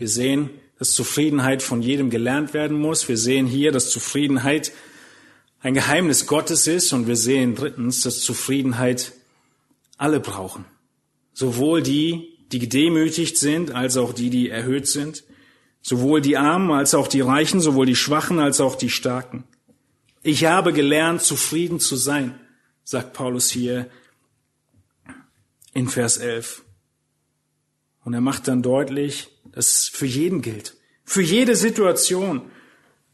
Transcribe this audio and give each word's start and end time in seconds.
Wir 0.00 0.08
sehen, 0.08 0.48
dass 0.78 0.94
Zufriedenheit 0.94 1.62
von 1.62 1.82
jedem 1.82 2.08
gelernt 2.08 2.54
werden 2.54 2.78
muss. 2.80 3.06
Wir 3.06 3.18
sehen 3.18 3.46
hier, 3.46 3.70
dass 3.70 3.90
Zufriedenheit 3.90 4.72
ein 5.60 5.74
Geheimnis 5.74 6.26
Gottes 6.26 6.66
ist. 6.66 6.94
Und 6.94 7.06
wir 7.06 7.16
sehen 7.16 7.54
drittens, 7.54 8.00
dass 8.00 8.20
Zufriedenheit 8.20 9.12
alle 9.98 10.18
brauchen. 10.18 10.64
Sowohl 11.34 11.82
die, 11.82 12.38
die 12.50 12.60
gedemütigt 12.60 13.36
sind, 13.36 13.72
als 13.72 13.98
auch 13.98 14.14
die, 14.14 14.30
die 14.30 14.48
erhöht 14.48 14.86
sind. 14.86 15.22
Sowohl 15.82 16.22
die 16.22 16.38
Armen 16.38 16.70
als 16.70 16.94
auch 16.94 17.06
die 17.06 17.20
Reichen, 17.20 17.60
sowohl 17.60 17.84
die 17.84 17.94
Schwachen 17.94 18.38
als 18.38 18.58
auch 18.62 18.76
die 18.76 18.88
Starken. 18.88 19.44
Ich 20.22 20.46
habe 20.46 20.72
gelernt, 20.72 21.20
zufrieden 21.20 21.78
zu 21.78 21.96
sein, 21.96 22.40
sagt 22.84 23.12
Paulus 23.12 23.50
hier 23.50 23.90
in 25.74 25.88
Vers 25.88 26.16
11. 26.16 26.64
Und 28.02 28.14
er 28.14 28.22
macht 28.22 28.48
dann 28.48 28.62
deutlich, 28.62 29.29
das 29.52 29.88
für 29.92 30.06
jeden 30.06 30.42
gilt. 30.42 30.76
Für 31.04 31.22
jede 31.22 31.56
Situation. 31.56 32.42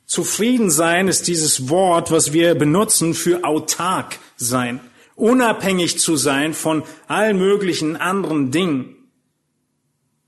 Zufrieden 0.05 0.71
sein 0.71 1.09
ist 1.09 1.27
dieses 1.29 1.69
Wort, 1.69 2.11
was 2.11 2.33
wir 2.33 2.55
benutzen 2.55 3.15
für 3.15 3.45
autark 3.45 4.19
sein. 4.37 4.81
Unabhängig 5.15 5.99
zu 5.99 6.17
sein 6.17 6.55
von 6.55 6.83
allen 7.09 7.39
möglichen 7.39 7.97
anderen 7.97 8.51
Dingen. 8.51 8.97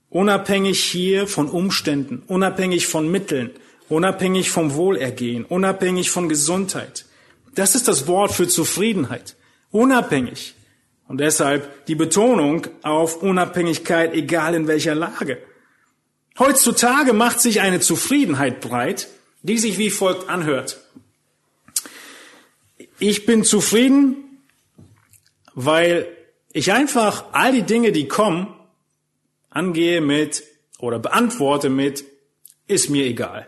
Unabhängig 0.09 0.83
hier 0.83 1.27
von 1.27 1.47
Umständen, 1.47 2.23
unabhängig 2.25 2.87
von 2.87 3.09
Mitteln, 3.09 3.51
unabhängig 3.87 4.49
vom 4.49 4.73
Wohlergehen, 4.73 5.45
unabhängig 5.45 6.09
von 6.09 6.27
Gesundheit. 6.27 7.05
Das 7.53 7.75
ist 7.75 7.87
das 7.87 8.07
Wort 8.07 8.31
für 8.31 8.47
Zufriedenheit. 8.47 9.35
Unabhängig. 9.71 10.55
Und 11.07 11.19
deshalb 11.19 11.85
die 11.85 11.95
Betonung 11.95 12.67
auf 12.81 13.21
Unabhängigkeit, 13.21 14.13
egal 14.13 14.55
in 14.55 14.67
welcher 14.67 14.95
Lage. 14.95 15.39
Heutzutage 16.39 17.11
macht 17.11 17.41
sich 17.41 17.59
eine 17.59 17.81
Zufriedenheit 17.81 18.61
breit, 18.61 19.09
die 19.41 19.57
sich 19.57 19.77
wie 19.77 19.89
folgt 19.89 20.29
anhört. 20.29 20.79
Ich 22.97 23.25
bin 23.25 23.43
zufrieden, 23.43 24.41
weil 25.53 26.07
ich 26.53 26.71
einfach 26.71 27.25
all 27.33 27.51
die 27.51 27.63
Dinge, 27.63 27.91
die 27.91 28.07
kommen, 28.07 28.55
angehe 29.49 29.99
mit 29.99 30.43
oder 30.79 30.97
beantworte 30.97 31.69
mit, 31.69 32.05
ist 32.67 32.89
mir 32.89 33.05
egal. 33.05 33.47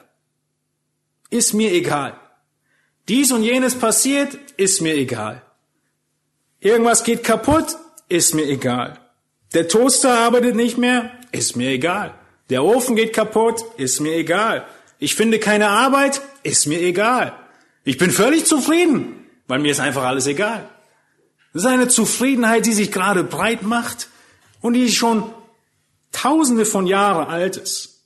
Ist 1.30 1.54
mir 1.54 1.72
egal. 1.72 2.20
Dies 3.08 3.32
und 3.32 3.44
jenes 3.44 3.76
passiert, 3.76 4.38
ist 4.58 4.82
mir 4.82 4.96
egal. 4.96 5.42
Irgendwas 6.60 7.06
geht 7.06 7.24
kaputt, 7.24 7.78
ist 8.10 8.36
mir 8.36 8.46
egal. 8.46 9.00
Der 9.54 9.70
Toaster 9.70 10.20
arbeitet 10.20 10.56
nicht 10.56 10.78
mehr, 10.78 11.12
ist 11.32 11.56
mir 11.56 11.70
egal. 11.70 12.21
Der 12.52 12.66
Ofen 12.66 12.98
geht 12.98 13.14
kaputt, 13.14 13.64
ist 13.78 14.02
mir 14.02 14.14
egal. 14.14 14.68
Ich 15.00 15.16
finde 15.16 15.40
keine 15.40 15.70
Arbeit, 15.70 16.22
ist 16.44 16.68
mir 16.68 16.82
egal. 16.82 17.34
Ich 17.86 17.98
bin 17.98 18.12
völlig 18.12 18.46
zufrieden, 18.46 19.26
weil 19.48 19.60
mir 19.60 19.72
ist 19.72 19.80
einfach 19.80 20.04
alles 20.04 20.28
egal. 20.28 20.70
Das 21.54 21.64
ist 21.64 21.70
eine 21.70 21.88
Zufriedenheit, 21.88 22.66
die 22.66 22.74
sich 22.74 22.92
gerade 22.92 23.24
breit 23.24 23.64
macht 23.64 24.10
und 24.60 24.74
die 24.74 24.92
schon 24.92 25.32
tausende 26.12 26.66
von 26.66 26.88
Jahren 26.88 27.30
alt 27.30 27.56
ist. 27.56 28.02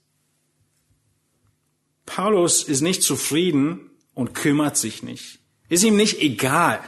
Paulus 2.05 2.61
ist 2.61 2.81
nicht 2.81 3.01
zufrieden 3.01 3.89
und 4.13 4.35
kümmert 4.35 4.77
sich 4.77 5.01
nicht. 5.01 5.39
Ist 5.69 5.83
ihm 5.83 5.95
nicht 5.95 6.21
egal, 6.21 6.81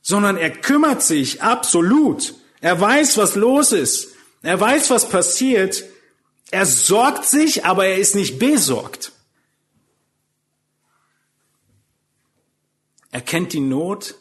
sondern 0.00 0.38
er 0.38 0.50
kümmert 0.50 1.02
sich 1.02 1.42
absolut. 1.42 2.32
Er 2.62 2.80
weiß, 2.80 3.18
was 3.18 3.34
los 3.34 3.72
ist. 3.72 4.14
Er 4.40 4.58
weiß, 4.58 4.88
was 4.88 5.10
passiert 5.10 5.84
er 6.50 6.66
sorgt 6.66 7.24
sich, 7.24 7.64
aber 7.64 7.86
er 7.86 7.98
ist 7.98 8.14
nicht 8.14 8.38
besorgt. 8.38 9.12
Er 13.10 13.20
kennt 13.20 13.52
die 13.52 13.60
Not, 13.60 14.14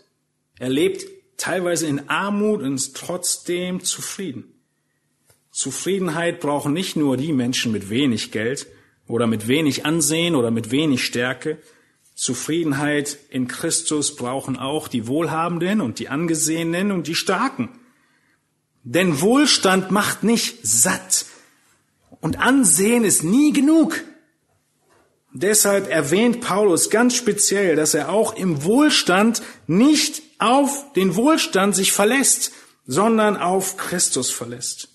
er 0.58 0.70
lebt 0.70 1.06
teilweise 1.38 1.88
in 1.88 2.10
Armut 2.10 2.62
und 2.62 2.76
ist 2.76 2.96
trotzdem 2.96 3.84
zufrieden. 3.84 4.54
Zufriedenheit 5.52 6.40
brauchen 6.40 6.74
nicht 6.74 6.96
nur 6.96 7.18
die 7.18 7.34
Menschen 7.34 7.72
mit 7.72 7.90
wenig 7.90 8.32
Geld 8.32 8.68
oder 9.08 9.28
mit 9.28 9.48
wenig 9.48 9.86
Ansehen 9.86 10.36
oder 10.36 10.52
mit 10.52 10.72
wenig 10.72 11.06
Stärke. 11.06 11.60
Zufriedenheit 12.16 13.18
in 13.30 13.48
Christus 13.48 14.16
brauchen 14.16 14.58
auch 14.58 14.88
die 14.88 15.08
Wohlhabenden 15.08 15.82
und 15.82 16.00
die 16.00 16.10
Angesehenen 16.10 16.92
und 16.92 17.08
die 17.08 17.16
Starken. 17.16 17.70
Denn 18.84 19.22
Wohlstand 19.22 19.92
macht 19.92 20.24
nicht 20.24 20.60
satt, 20.66 21.26
und 22.26 22.40
Ansehen 22.40 23.04
ist 23.04 23.24
nie 23.24 23.54
genug. 23.54 24.04
Deshalb 25.32 25.92
erwähnt 25.92 26.42
Paulus 26.42 26.90
ganz 26.90 27.14
speziell, 27.14 27.76
dass 27.76 27.94
er 27.94 28.10
auch 28.10 28.36
im 28.36 28.64
Wohlstand 28.64 29.44
nicht 29.68 30.24
auf 30.40 30.92
den 30.94 31.16
Wohlstand 31.16 31.76
sich 31.76 31.92
verlässt, 31.92 32.52
sondern 32.88 33.38
auf 33.38 33.78
Christus 33.78 34.32
verlässt. 34.32 34.88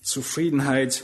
Zufriedenheit, 0.00 1.02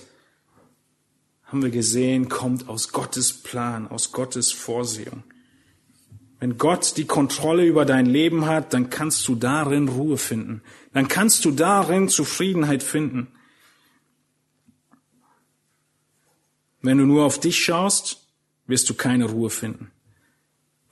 haben 1.43 1.65
wir 1.65 1.71
gesehen, 1.71 2.29
kommt 2.29 2.69
aus 2.69 2.93
Gottes 2.93 3.33
Plan, 3.33 3.89
aus 3.89 4.13
Gottes 4.13 4.53
Vorsehung. 4.53 5.25
Wenn 6.39 6.57
Gott 6.57 6.97
die 6.97 7.07
Kontrolle 7.07 7.65
über 7.65 7.85
dein 7.85 8.07
Leben 8.07 8.47
hat, 8.47 8.73
dann 8.75 8.91
kannst 8.91 9.27
du 9.27 9.35
darin 9.35 9.89
Ruhe 9.89 10.19
finden. 10.19 10.63
Dann 10.93 11.09
kannst 11.09 11.45
du 11.45 11.51
darin 11.51 12.09
Zufriedenheit 12.09 12.85
finden. 12.85 13.33
Wenn 16.87 16.99
du 16.99 17.05
nur 17.05 17.25
auf 17.25 17.41
dich 17.41 17.59
schaust, 17.63 18.19
wirst 18.69 18.89
du 18.89 18.95
keine 18.95 19.25
Ruhe 19.25 19.51
finden. 19.51 19.91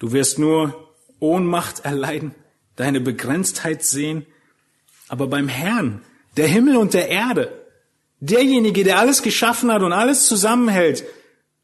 Du 0.00 0.10
wirst 0.10 0.40
nur 0.40 0.92
Ohnmacht 1.20 1.84
erleiden, 1.84 2.34
deine 2.74 3.00
Begrenztheit 3.00 3.84
sehen. 3.84 4.26
Aber 5.06 5.28
beim 5.28 5.46
Herrn, 5.46 6.02
der 6.36 6.48
Himmel 6.48 6.78
und 6.78 6.94
der 6.94 7.10
Erde, 7.10 7.52
derjenige, 8.18 8.82
der 8.82 8.98
alles 8.98 9.22
geschaffen 9.22 9.70
hat 9.70 9.82
und 9.82 9.92
alles 9.92 10.26
zusammenhält, 10.26 11.04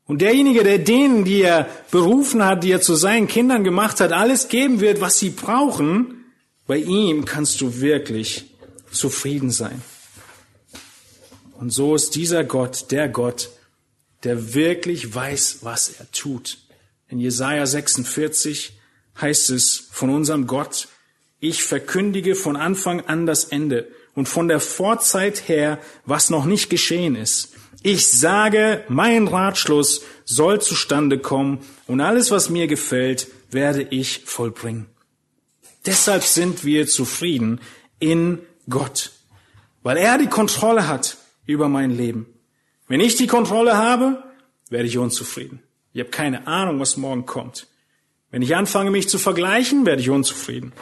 und 0.06 0.22
derjenige, 0.22 0.64
der 0.64 0.78
denen, 0.78 1.24
die 1.24 1.42
er 1.42 1.68
berufen 1.90 2.44
hat, 2.44 2.62
die 2.62 2.70
er 2.70 2.80
zu 2.80 2.94
seinen 2.94 3.26
Kindern 3.26 3.64
gemacht 3.64 4.00
hat, 4.00 4.12
alles 4.12 4.48
geben 4.48 4.80
wird, 4.80 5.00
was 5.00 5.18
sie 5.18 5.30
brauchen, 5.30 6.24
bei 6.68 6.78
ihm 6.78 7.24
kannst 7.24 7.60
du 7.60 7.80
wirklich 7.80 8.44
zufrieden 8.92 9.50
sein. 9.50 9.82
Und 11.58 11.72
so 11.72 11.96
ist 11.96 12.14
dieser 12.14 12.42
Gott, 12.42 12.90
der 12.90 13.08
Gott, 13.08 13.50
der 14.24 14.54
wirklich 14.54 15.14
weiß, 15.14 15.58
was 15.62 15.88
er 15.88 16.10
tut. 16.10 16.58
In 17.08 17.18
Jesaja 17.18 17.66
46 17.66 18.78
heißt 19.20 19.50
es 19.50 19.88
von 19.90 20.10
unserem 20.10 20.46
Gott, 20.46 20.88
ich 21.40 21.64
verkündige 21.64 22.34
von 22.34 22.56
Anfang 22.56 23.00
an 23.00 23.26
das 23.26 23.44
Ende 23.44 23.88
und 24.14 24.28
von 24.28 24.48
der 24.48 24.60
Vorzeit 24.60 25.48
her, 25.48 25.78
was 26.04 26.30
noch 26.30 26.44
nicht 26.44 26.68
geschehen 26.68 27.16
ist. 27.16 27.54
Ich 27.82 28.10
sage, 28.10 28.84
mein 28.88 29.26
Ratschluss 29.26 30.02
soll 30.24 30.60
zustande 30.60 31.18
kommen 31.18 31.60
und 31.86 32.00
alles, 32.00 32.30
was 32.30 32.50
mir 32.50 32.66
gefällt, 32.66 33.28
werde 33.50 33.82
ich 33.82 34.22
vollbringen. 34.26 34.86
Deshalb 35.86 36.22
sind 36.22 36.64
wir 36.64 36.86
zufrieden 36.86 37.60
in 37.98 38.38
Gott, 38.68 39.12
weil 39.82 39.96
er 39.96 40.18
die 40.18 40.26
Kontrolle 40.26 40.86
hat 40.86 41.16
über 41.46 41.70
mein 41.70 41.90
Leben. 41.90 42.26
Wenn 42.90 42.98
ich 42.98 43.14
die 43.14 43.28
Kontrolle 43.28 43.76
habe, 43.76 44.20
werde 44.68 44.88
ich 44.88 44.98
unzufrieden. 44.98 45.62
Ich 45.92 46.00
habe 46.00 46.10
keine 46.10 46.48
Ahnung, 46.48 46.80
was 46.80 46.96
morgen 46.96 47.24
kommt. 47.24 47.68
Wenn 48.32 48.42
ich 48.42 48.56
anfange, 48.56 48.90
mich 48.90 49.08
zu 49.08 49.16
vergleichen, 49.16 49.86
werde 49.86 50.02
ich 50.02 50.10
unzufrieden. 50.10 50.72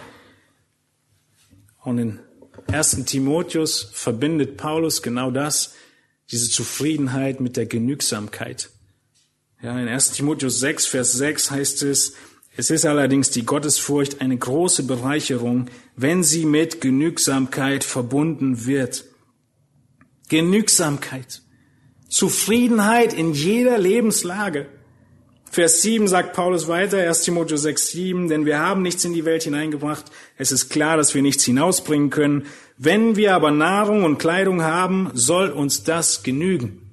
Und 1.84 1.98
in 1.98 2.20
1. 2.72 3.04
Timotheus 3.04 3.90
verbindet 3.92 4.56
Paulus 4.56 5.02
genau 5.02 5.30
das, 5.30 5.74
diese 6.30 6.48
Zufriedenheit 6.48 7.40
mit 7.40 7.58
der 7.58 7.66
Genügsamkeit. 7.66 8.70
Ja, 9.60 9.78
in 9.78 9.86
1. 9.86 10.12
Timotheus 10.12 10.60
6, 10.60 10.86
Vers 10.86 11.12
6 11.12 11.50
heißt 11.50 11.82
es, 11.82 12.14
es 12.56 12.70
ist 12.70 12.86
allerdings 12.86 13.28
die 13.32 13.44
Gottesfurcht 13.44 14.22
eine 14.22 14.38
große 14.38 14.84
Bereicherung, 14.84 15.68
wenn 15.94 16.24
sie 16.24 16.46
mit 16.46 16.80
Genügsamkeit 16.80 17.84
verbunden 17.84 18.64
wird. 18.64 19.04
Genügsamkeit. 20.30 21.42
Zufriedenheit 22.08 23.12
in 23.12 23.32
jeder 23.32 23.78
Lebenslage. 23.78 24.66
Vers 25.50 25.82
7 25.82 26.08
sagt 26.08 26.34
Paulus 26.34 26.68
weiter, 26.68 26.98
1 26.98 27.22
Timotheus 27.22 27.62
6, 27.62 27.90
7, 27.90 28.28
denn 28.28 28.44
wir 28.44 28.58
haben 28.58 28.82
nichts 28.82 29.04
in 29.04 29.14
die 29.14 29.24
Welt 29.24 29.44
hineingebracht. 29.44 30.04
Es 30.36 30.52
ist 30.52 30.68
klar, 30.68 30.96
dass 30.96 31.14
wir 31.14 31.22
nichts 31.22 31.44
hinausbringen 31.44 32.10
können. 32.10 32.46
Wenn 32.76 33.16
wir 33.16 33.34
aber 33.34 33.50
Nahrung 33.50 34.04
und 34.04 34.18
Kleidung 34.18 34.62
haben, 34.62 35.10
soll 35.14 35.48
uns 35.50 35.84
das 35.84 36.22
genügen. 36.22 36.90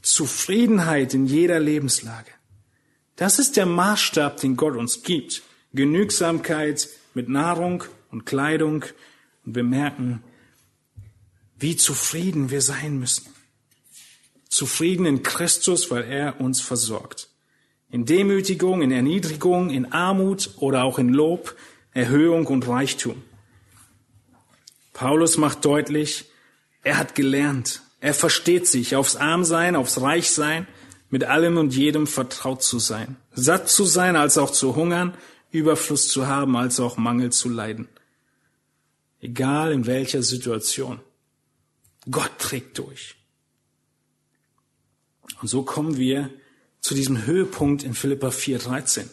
Zufriedenheit 0.00 1.14
in 1.14 1.26
jeder 1.26 1.60
Lebenslage. 1.60 2.30
Das 3.16 3.38
ist 3.38 3.56
der 3.56 3.66
Maßstab, 3.66 4.40
den 4.40 4.56
Gott 4.56 4.76
uns 4.76 5.02
gibt. 5.02 5.42
Genügsamkeit 5.74 6.88
mit 7.14 7.28
Nahrung 7.28 7.84
und 8.10 8.24
Kleidung. 8.24 8.84
Und 9.44 9.54
wir 9.54 9.62
merken, 9.62 10.22
wie 11.58 11.76
zufrieden 11.76 12.50
wir 12.50 12.62
sein 12.62 12.98
müssen. 12.98 13.26
Zufrieden 14.52 15.06
in 15.06 15.22
Christus, 15.22 15.90
weil 15.90 16.04
er 16.04 16.38
uns 16.38 16.60
versorgt. 16.60 17.30
In 17.90 18.04
Demütigung, 18.04 18.82
in 18.82 18.92
Erniedrigung, 18.92 19.70
in 19.70 19.92
Armut 19.92 20.50
oder 20.58 20.84
auch 20.84 20.98
in 20.98 21.08
Lob, 21.08 21.56
Erhöhung 21.94 22.46
und 22.46 22.68
Reichtum. 22.68 23.22
Paulus 24.92 25.38
macht 25.38 25.64
deutlich, 25.64 26.26
er 26.82 26.98
hat 26.98 27.14
gelernt, 27.14 27.80
er 28.00 28.12
versteht 28.12 28.66
sich, 28.68 28.94
aufs 28.94 29.16
Armsein, 29.16 29.74
aufs 29.74 30.02
Reichsein, 30.02 30.66
mit 31.08 31.24
allem 31.24 31.56
und 31.56 31.74
jedem 31.74 32.06
vertraut 32.06 32.62
zu 32.62 32.78
sein, 32.78 33.16
satt 33.32 33.70
zu 33.70 33.86
sein, 33.86 34.16
als 34.16 34.36
auch 34.36 34.50
zu 34.50 34.76
hungern, 34.76 35.14
Überfluss 35.50 36.08
zu 36.08 36.26
haben, 36.26 36.56
als 36.56 36.78
auch 36.78 36.98
Mangel 36.98 37.32
zu 37.32 37.48
leiden. 37.48 37.88
Egal 39.22 39.72
in 39.72 39.86
welcher 39.86 40.22
Situation. 40.22 41.00
Gott 42.10 42.32
trägt 42.38 42.76
durch. 42.76 43.16
Und 45.42 45.48
so 45.48 45.62
kommen 45.62 45.96
wir 45.96 46.30
zu 46.80 46.94
diesem 46.94 47.26
Höhepunkt 47.26 47.82
in 47.82 47.94
Philippa 47.94 48.28
4,13. 48.28 49.06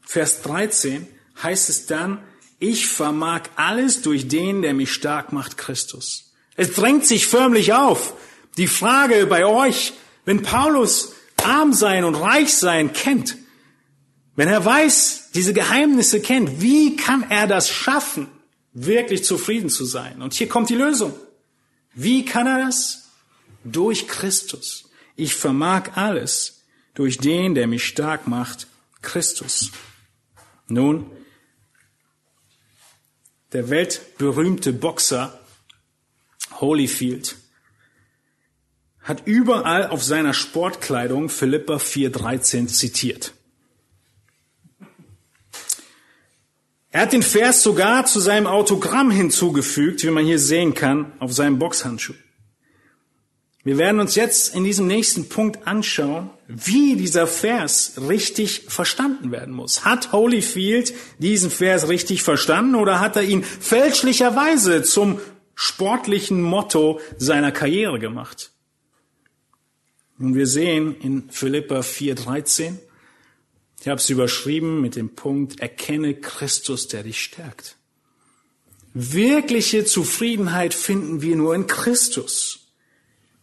Vers 0.00 0.40
13 0.42 1.06
heißt 1.42 1.68
es 1.68 1.86
dann, 1.86 2.22
ich 2.58 2.88
vermag 2.88 3.42
alles 3.56 4.00
durch 4.00 4.26
den, 4.26 4.62
der 4.62 4.72
mich 4.72 4.92
stark 4.92 5.32
macht, 5.32 5.58
Christus. 5.58 6.32
Es 6.56 6.72
drängt 6.72 7.06
sich 7.06 7.26
förmlich 7.26 7.74
auf. 7.74 8.14
Die 8.56 8.66
Frage 8.66 9.26
bei 9.26 9.44
euch, 9.44 9.92
wenn 10.24 10.42
Paulus 10.42 11.12
arm 11.42 11.72
sein 11.72 12.04
und 12.04 12.14
reich 12.14 12.54
sein 12.54 12.92
kennt, 12.92 13.36
wenn 14.36 14.48
er 14.48 14.64
weiß, 14.64 15.30
diese 15.34 15.52
Geheimnisse 15.52 16.20
kennt, 16.20 16.62
wie 16.62 16.96
kann 16.96 17.30
er 17.30 17.46
das 17.46 17.68
schaffen, 17.68 18.28
wirklich 18.72 19.24
zufrieden 19.24 19.68
zu 19.68 19.84
sein? 19.84 20.22
Und 20.22 20.32
hier 20.32 20.48
kommt 20.48 20.70
die 20.70 20.74
Lösung. 20.74 21.14
Wie 21.92 22.24
kann 22.24 22.46
er 22.46 22.64
das? 22.64 23.10
Durch 23.64 24.08
Christus. 24.08 24.89
Ich 25.20 25.34
vermag 25.34 25.96
alles 25.96 26.62
durch 26.94 27.18
den, 27.18 27.54
der 27.54 27.66
mich 27.66 27.84
stark 27.84 28.26
macht, 28.26 28.68
Christus. 29.02 29.70
Nun, 30.66 31.10
der 33.52 33.68
weltberühmte 33.68 34.72
Boxer 34.72 35.38
Holyfield 36.62 37.36
hat 39.02 39.26
überall 39.26 39.88
auf 39.88 40.02
seiner 40.02 40.32
Sportkleidung 40.32 41.28
Philippa 41.28 41.74
4,13 41.74 42.68
zitiert. 42.68 43.34
Er 46.92 47.02
hat 47.02 47.12
den 47.12 47.22
Vers 47.22 47.62
sogar 47.62 48.06
zu 48.06 48.20
seinem 48.20 48.46
Autogramm 48.46 49.10
hinzugefügt, 49.10 50.02
wie 50.02 50.10
man 50.10 50.24
hier 50.24 50.38
sehen 50.38 50.72
kann, 50.72 51.12
auf 51.18 51.34
seinem 51.34 51.58
Boxhandschuh. 51.58 52.14
Wir 53.62 53.76
werden 53.76 54.00
uns 54.00 54.14
jetzt 54.14 54.54
in 54.54 54.64
diesem 54.64 54.86
nächsten 54.86 55.28
Punkt 55.28 55.66
anschauen, 55.66 56.30
wie 56.48 56.96
dieser 56.96 57.26
Vers 57.26 57.92
richtig 58.08 58.64
verstanden 58.68 59.32
werden 59.32 59.54
muss. 59.54 59.84
Hat 59.84 60.12
Holyfield 60.12 60.94
diesen 61.18 61.50
Vers 61.50 61.88
richtig 61.88 62.22
verstanden 62.22 62.74
oder 62.74 63.00
hat 63.00 63.16
er 63.16 63.22
ihn 63.22 63.44
fälschlicherweise 63.44 64.82
zum 64.82 65.20
sportlichen 65.54 66.40
Motto 66.40 67.00
seiner 67.18 67.52
Karriere 67.52 67.98
gemacht? 67.98 68.50
Und 70.18 70.34
wir 70.34 70.46
sehen 70.46 70.96
in 71.00 71.30
Philippa 71.30 71.80
4,13, 71.80 72.76
ich 73.80 73.88
habe 73.88 73.96
es 73.96 74.10
überschrieben 74.10 74.80
mit 74.80 74.96
dem 74.96 75.14
Punkt, 75.14 75.60
erkenne 75.60 76.14
Christus, 76.14 76.88
der 76.88 77.02
dich 77.02 77.22
stärkt. 77.22 77.76
Wirkliche 78.92 79.84
Zufriedenheit 79.84 80.74
finden 80.74 81.22
wir 81.22 81.36
nur 81.36 81.54
in 81.54 81.66
Christus. 81.66 82.59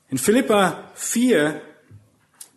In 0.10 0.18
Philippa 0.18 0.90
4, 0.96 1.62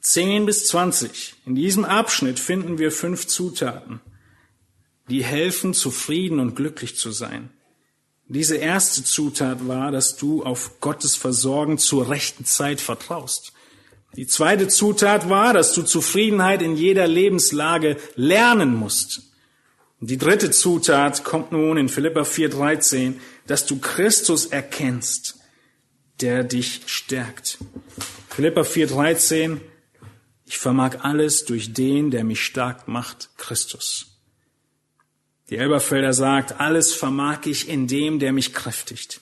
10 0.00 0.46
bis 0.46 0.68
20, 0.68 1.34
in 1.46 1.56
diesem 1.56 1.84
Abschnitt 1.84 2.38
finden 2.38 2.78
wir 2.78 2.92
fünf 2.92 3.26
Zutaten, 3.26 4.00
die 5.08 5.24
helfen, 5.24 5.74
zufrieden 5.74 6.38
und 6.38 6.54
glücklich 6.54 6.96
zu 6.96 7.10
sein. 7.10 7.50
Diese 8.28 8.56
erste 8.56 9.02
Zutat 9.02 9.66
war, 9.66 9.90
dass 9.90 10.16
du 10.16 10.44
auf 10.44 10.80
Gottes 10.80 11.16
Versorgen 11.16 11.78
zur 11.78 12.08
rechten 12.08 12.44
Zeit 12.44 12.80
vertraust. 12.80 13.52
Die 14.14 14.28
zweite 14.28 14.68
Zutat 14.68 15.28
war, 15.28 15.52
dass 15.52 15.72
du 15.72 15.82
Zufriedenheit 15.82 16.62
in 16.62 16.76
jeder 16.76 17.08
Lebenslage 17.08 17.96
lernen 18.14 18.76
musst. 18.76 19.22
Die 19.98 20.18
dritte 20.18 20.52
Zutat 20.52 21.24
kommt 21.24 21.50
nun 21.50 21.76
in 21.76 21.88
Philippa 21.88 22.22
4,13, 22.22 23.14
dass 23.48 23.66
du 23.66 23.80
Christus 23.80 24.46
erkennst, 24.46 25.39
der 26.22 26.44
dich 26.44 26.82
stärkt. 26.86 27.58
Philippa 28.28 28.62
4,13, 28.62 29.58
ich 30.46 30.58
vermag 30.58 30.98
alles 31.02 31.44
durch 31.44 31.72
den, 31.72 32.10
der 32.10 32.24
mich 32.24 32.44
stark 32.44 32.88
macht, 32.88 33.30
Christus. 33.36 34.18
Die 35.48 35.56
Elberfelder 35.56 36.12
sagt, 36.12 36.60
alles 36.60 36.94
vermag 36.94 37.46
ich 37.46 37.68
in 37.68 37.88
dem, 37.88 38.20
der 38.20 38.32
mich 38.32 38.54
kräftigt. 38.54 39.20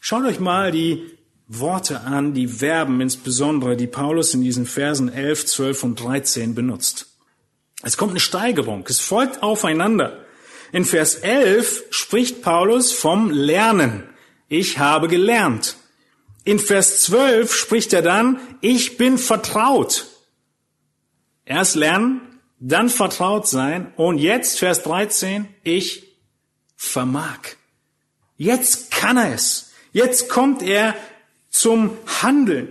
Schaut 0.00 0.24
euch 0.24 0.40
mal 0.40 0.70
die 0.70 1.02
Worte 1.48 2.00
an, 2.00 2.32
die 2.32 2.48
Verben 2.48 3.00
insbesondere, 3.00 3.76
die 3.76 3.86
Paulus 3.86 4.32
in 4.32 4.42
diesen 4.42 4.64
Versen 4.64 5.10
11, 5.10 5.46
12 5.46 5.82
und 5.84 6.00
13 6.00 6.54
benutzt. 6.54 7.06
Es 7.82 7.98
kommt 7.98 8.12
eine 8.12 8.20
Steigerung, 8.20 8.86
es 8.88 9.00
folgt 9.00 9.42
aufeinander. 9.42 10.24
In 10.72 10.86
Vers 10.86 11.16
11 11.16 11.84
spricht 11.90 12.40
Paulus 12.40 12.92
vom 12.92 13.30
Lernen. 13.30 14.04
Ich 14.56 14.78
habe 14.78 15.08
gelernt. 15.08 15.76
In 16.44 16.60
Vers 16.60 17.00
12 17.02 17.52
spricht 17.52 17.92
er 17.92 18.02
dann, 18.02 18.38
ich 18.60 18.96
bin 18.96 19.18
vertraut. 19.18 20.06
Erst 21.44 21.74
lernen, 21.74 22.20
dann 22.60 22.88
vertraut 22.88 23.48
sein 23.48 23.92
und 23.96 24.18
jetzt 24.18 24.60
Vers 24.60 24.84
13, 24.84 25.48
ich 25.64 26.04
vermag. 26.76 27.40
Jetzt 28.36 28.92
kann 28.92 29.16
er 29.16 29.34
es. 29.34 29.72
Jetzt 29.90 30.28
kommt 30.28 30.62
er 30.62 30.94
zum 31.50 31.90
Handeln. 32.22 32.68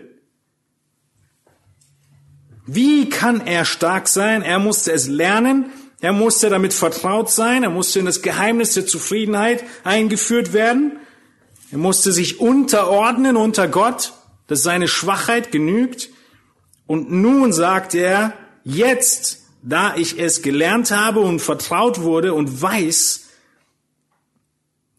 Wie 2.66 3.10
kann 3.10 3.46
er 3.46 3.66
stark 3.66 4.08
sein? 4.08 4.42
Er 4.42 4.60
musste 4.60 4.94
es 4.94 5.10
lernen, 5.10 5.66
er 6.00 6.14
musste 6.14 6.50
damit 6.50 6.74
vertraut 6.74 7.30
sein, 7.30 7.64
er 7.64 7.70
musste 7.70 8.00
in 8.00 8.06
das 8.06 8.22
Geheimnis 8.22 8.74
der 8.74 8.88
Zufriedenheit 8.88 9.66
eingeführt 9.84 10.54
werden, 10.54 11.00
er 11.74 11.80
musste 11.80 12.12
sich 12.12 12.40
unterordnen 12.40 13.36
unter 13.36 13.68
Gott, 13.68 14.14
dass 14.46 14.62
seine 14.62 14.88
Schwachheit 14.88 15.52
genügt. 15.52 16.12
Und 16.86 17.10
nun 17.10 17.52
sagt 17.52 17.96
er, 17.96 18.38
jetzt, 18.64 19.48
da 19.64 19.96
ich 19.96 20.20
es 20.20 20.44
gelernt 20.44 20.92
habe 20.92 21.22
und 21.22 21.40
vertraut 21.40 22.02
wurde 22.02 22.36
und 22.36 22.62
weiß, 22.62 23.28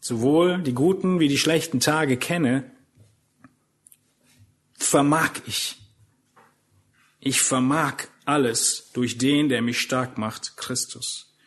sowohl 0.01 0.63
die 0.63 0.73
guten 0.73 1.21
wie 1.21 1.29
die 1.29 1.37
schlechten 1.37 1.79
Tage 1.79 2.17
kenne, 2.17 2.69
vermag 4.73 5.31
ich. 5.47 5.77
Ich 7.21 7.39
vermag 7.39 8.03
alles 8.25 8.89
durch 8.91 9.17
den, 9.17 9.47
der 9.47 9.61
mich 9.61 9.79
stark 9.79 10.17
macht, 10.17 10.57
Christus. 10.57 11.37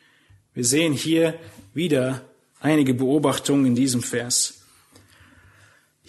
Wir 0.55 0.65
sehen 0.65 0.95
hier 0.95 1.39
wieder 1.75 2.23
einige 2.61 2.95
Beobachtungen 2.95 3.67
in 3.67 3.75
diesem 3.75 4.03
Vers. 4.03 4.58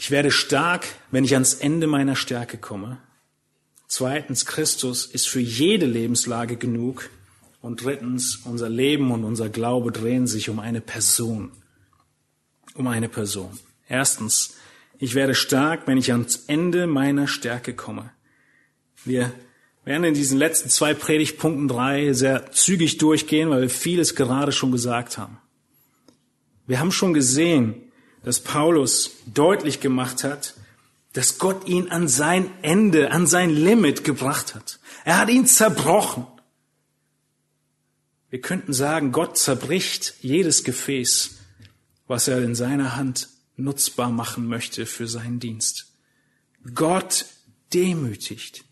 Ich 0.01 0.11
werde 0.11 0.31
stark, 0.31 0.87
wenn 1.11 1.25
ich 1.25 1.33
ans 1.33 1.55
Ende 1.55 1.85
meiner 1.85 2.15
Stärke 2.15 2.57
komme. 2.57 2.99
Zweitens, 3.89 4.45
Christus 4.45 5.05
ist 5.05 5.27
für 5.27 5.41
jede 5.41 5.85
Lebenslage 5.85 6.55
genug. 6.55 7.09
Und 7.61 7.83
drittens, 7.83 8.37
unser 8.45 8.69
Leben 8.69 9.11
und 9.11 9.25
unser 9.25 9.49
Glaube 9.49 9.91
drehen 9.91 10.25
sich 10.25 10.49
um 10.49 10.59
eine 10.61 10.79
Person. 10.79 11.51
Um 12.75 12.87
eine 12.87 13.09
Person. 13.09 13.59
Erstens, 13.89 14.55
ich 14.99 15.15
werde 15.15 15.35
stark, 15.35 15.85
wenn 15.85 15.97
ich 15.97 16.13
ans 16.13 16.45
Ende 16.47 16.87
meiner 16.87 17.27
Stärke 17.27 17.73
komme. 17.73 18.09
Wir 19.03 19.33
werden 19.83 20.05
in 20.05 20.13
diesen 20.13 20.37
letzten 20.37 20.69
zwei 20.69 20.93
Predigtpunkten 20.93 21.67
drei 21.67 22.13
sehr 22.13 22.53
zügig 22.53 22.99
durchgehen, 22.99 23.49
weil 23.49 23.63
wir 23.63 23.69
vieles 23.69 24.15
gerade 24.15 24.53
schon 24.53 24.71
gesagt 24.71 25.17
haben. 25.17 25.39
Wir 26.67 26.79
haben 26.79 26.93
schon 26.93 27.13
gesehen, 27.13 27.88
dass 28.23 28.41
Paulus 28.41 29.11
deutlich 29.25 29.79
gemacht 29.79 30.23
hat, 30.23 30.55
dass 31.13 31.39
Gott 31.39 31.67
ihn 31.67 31.89
an 31.89 32.07
sein 32.07 32.51
Ende, 32.61 33.11
an 33.11 33.27
sein 33.27 33.49
Limit 33.49 34.03
gebracht 34.03 34.55
hat. 34.55 34.79
Er 35.05 35.17
hat 35.19 35.29
ihn 35.29 35.45
zerbrochen. 35.45 36.27
Wir 38.29 38.41
könnten 38.41 38.73
sagen, 38.73 39.11
Gott 39.11 39.37
zerbricht 39.37 40.15
jedes 40.21 40.63
Gefäß, 40.63 41.37
was 42.07 42.27
er 42.27 42.43
in 42.43 42.53
seiner 42.53 42.95
Hand 42.95 43.29
nutzbar 43.55 44.11
machen 44.11 44.47
möchte 44.47 44.85
für 44.85 45.07
seinen 45.07 45.39
Dienst. 45.39 45.87
Gott 46.75 47.25
demütigt. 47.73 48.63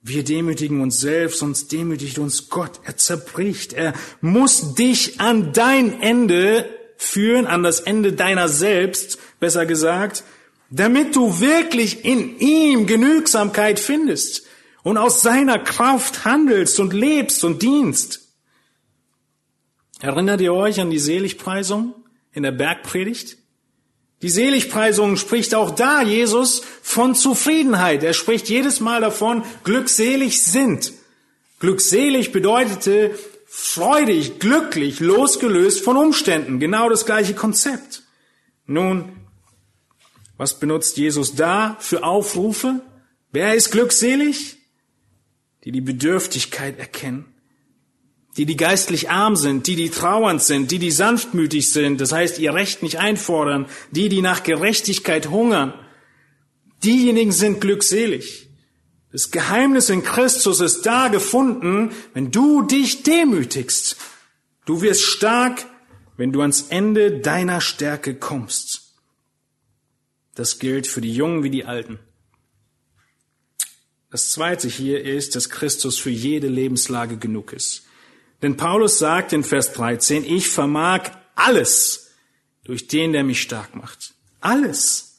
Wir 0.00 0.22
demütigen 0.22 0.80
uns 0.80 1.00
selbst, 1.00 1.40
sonst 1.40 1.72
demütigt 1.72 2.18
uns 2.18 2.48
Gott. 2.48 2.80
Er 2.84 2.96
zerbricht. 2.96 3.72
Er 3.72 3.92
muss 4.20 4.74
dich 4.74 5.20
an 5.20 5.52
dein 5.52 6.00
Ende 6.00 6.77
führen, 6.98 7.46
an 7.46 7.62
das 7.62 7.80
Ende 7.80 8.12
deiner 8.12 8.48
selbst, 8.48 9.18
besser 9.40 9.64
gesagt, 9.64 10.24
damit 10.68 11.16
du 11.16 11.40
wirklich 11.40 12.04
in 12.04 12.38
ihm 12.38 12.86
Genügsamkeit 12.86 13.80
findest 13.80 14.42
und 14.82 14.98
aus 14.98 15.22
seiner 15.22 15.58
Kraft 15.58 16.26
handelst 16.26 16.78
und 16.80 16.92
lebst 16.92 17.44
und 17.44 17.62
dienst. 17.62 18.28
Erinnert 20.00 20.40
ihr 20.40 20.52
euch 20.52 20.80
an 20.80 20.90
die 20.90 20.98
Seligpreisung 20.98 21.94
in 22.32 22.42
der 22.42 22.52
Bergpredigt? 22.52 23.38
Die 24.20 24.28
Seligpreisung 24.28 25.16
spricht 25.16 25.54
auch 25.54 25.70
da 25.70 26.02
Jesus 26.02 26.62
von 26.82 27.14
Zufriedenheit. 27.14 28.02
Er 28.02 28.12
spricht 28.12 28.48
jedes 28.48 28.80
Mal 28.80 29.00
davon, 29.00 29.44
glückselig 29.62 30.42
sind. 30.42 30.92
Glückselig 31.60 32.32
bedeutete 32.32 33.16
freudig, 33.48 34.38
glücklich, 34.38 35.00
losgelöst 35.00 35.82
von 35.82 35.96
Umständen. 35.96 36.60
Genau 36.60 36.88
das 36.88 37.06
gleiche 37.06 37.34
Konzept. 37.34 38.04
Nun, 38.66 39.10
was 40.36 40.60
benutzt 40.60 40.96
Jesus 40.96 41.34
da 41.34 41.76
für 41.80 42.04
Aufrufe? 42.04 42.82
Wer 43.32 43.54
ist 43.54 43.70
glückselig? 43.70 44.56
Die 45.64 45.72
die 45.72 45.80
Bedürftigkeit 45.80 46.78
erkennen 46.78 47.34
die, 48.38 48.46
die 48.46 48.56
geistlich 48.56 49.10
arm 49.10 49.34
sind, 49.34 49.66
die, 49.66 49.74
die 49.74 49.90
trauernd 49.90 50.40
sind, 50.40 50.70
die, 50.70 50.78
die 50.78 50.92
sanftmütig 50.92 51.70
sind, 51.70 52.00
das 52.00 52.12
heißt, 52.12 52.38
ihr 52.38 52.54
Recht 52.54 52.84
nicht 52.84 52.98
einfordern, 52.98 53.66
die, 53.90 54.08
die 54.08 54.22
nach 54.22 54.44
Gerechtigkeit 54.44 55.28
hungern, 55.28 55.74
diejenigen 56.84 57.32
sind 57.32 57.60
glückselig. 57.60 58.47
Das 59.10 59.30
Geheimnis 59.30 59.88
in 59.88 60.02
Christus 60.02 60.60
ist 60.60 60.82
da 60.82 61.08
gefunden, 61.08 61.92
wenn 62.12 62.30
du 62.30 62.62
dich 62.62 63.02
demütigst. 63.02 63.96
Du 64.66 64.82
wirst 64.82 65.02
stark, 65.02 65.66
wenn 66.16 66.32
du 66.32 66.42
ans 66.42 66.66
Ende 66.68 67.20
deiner 67.20 67.60
Stärke 67.60 68.14
kommst. 68.14 68.94
Das 70.34 70.58
gilt 70.58 70.86
für 70.86 71.00
die 71.00 71.14
Jungen 71.14 71.42
wie 71.42 71.50
die 71.50 71.64
Alten. 71.64 71.98
Das 74.10 74.30
zweite 74.30 74.68
hier 74.68 75.04
ist, 75.04 75.36
dass 75.36 75.50
Christus 75.50 75.98
für 75.98 76.10
jede 76.10 76.48
Lebenslage 76.48 77.16
genug 77.16 77.52
ist. 77.52 77.84
Denn 78.42 78.56
Paulus 78.56 78.98
sagt 78.98 79.32
in 79.32 79.42
Vers 79.42 79.72
13, 79.72 80.24
ich 80.24 80.48
vermag 80.48 81.10
alles 81.34 82.10
durch 82.64 82.88
den, 82.88 83.12
der 83.12 83.24
mich 83.24 83.40
stark 83.40 83.74
macht. 83.74 84.14
Alles. 84.40 85.18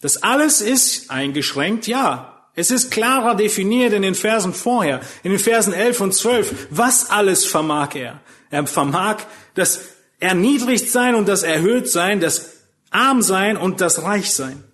Das 0.00 0.22
alles 0.22 0.60
ist 0.60 1.10
eingeschränkt, 1.10 1.86
ja. 1.86 2.35
Es 2.56 2.70
ist 2.70 2.90
klarer 2.90 3.36
definiert 3.36 3.92
in 3.92 4.00
den 4.00 4.14
Versen 4.14 4.54
vorher, 4.54 5.00
in 5.22 5.30
den 5.30 5.38
Versen 5.38 5.74
11 5.74 6.00
und 6.00 6.12
12. 6.14 6.68
Was 6.70 7.10
alles 7.10 7.44
vermag 7.44 7.94
er? 7.94 8.20
Er 8.50 8.66
vermag 8.66 9.18
das 9.54 9.80
erniedrigt 10.18 10.90
sein 10.90 11.14
und 11.14 11.28
das 11.28 11.42
erhöht 11.42 11.88
sein, 11.88 12.18
das 12.18 12.52
arm 12.90 13.20
sein 13.20 13.58
und 13.58 13.82
das 13.82 14.02
reich 14.02 14.32
sein. 14.32 14.64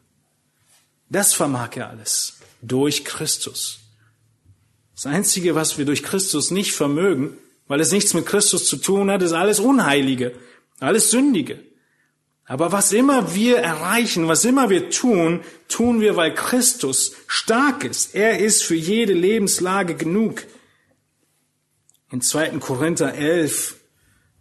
Das 1.09 1.35
vermag 1.35 1.71
er 1.75 1.91
alles 1.91 2.39
durch 2.63 3.05
Christus. 3.05 3.81
Das 4.95 5.07
Einzige, 5.07 5.57
was 5.57 5.77
wir 5.77 5.85
durch 5.85 6.05
Christus 6.05 6.53
nicht 6.53 6.73
vermögen, 6.73 7.37
weil 7.67 7.81
es 7.81 7.91
nichts 7.91 8.15
mit 8.15 8.27
Christus 8.27 8.65
zu 8.67 8.77
tun 8.77 9.11
hat, 9.11 9.23
ist 9.23 9.33
alles 9.33 9.59
Unheilige, 9.59 10.37
alles 10.79 11.11
Sündige. 11.11 11.59
Aber 12.45 12.73
was 12.73 12.93
immer 12.93 13.35
wir 13.35 13.59
erreichen, 13.59 14.29
was 14.29 14.45
immer 14.45 14.69
wir 14.69 14.91
tun, 14.91 15.41
tun 15.69 16.01
wir, 16.01 16.17
weil 16.17 16.35
Christus 16.35 17.13
stark 17.27 17.85
ist. 17.85 18.15
Er 18.15 18.41
ist 18.41 18.65
für 18.65 18.75
jede 18.75 19.13
Lebenslage 19.13 19.95
genug. 19.95 20.45
In 22.11 22.21
2. 22.21 22.59
Korinther 22.59 23.15
11 23.15 23.77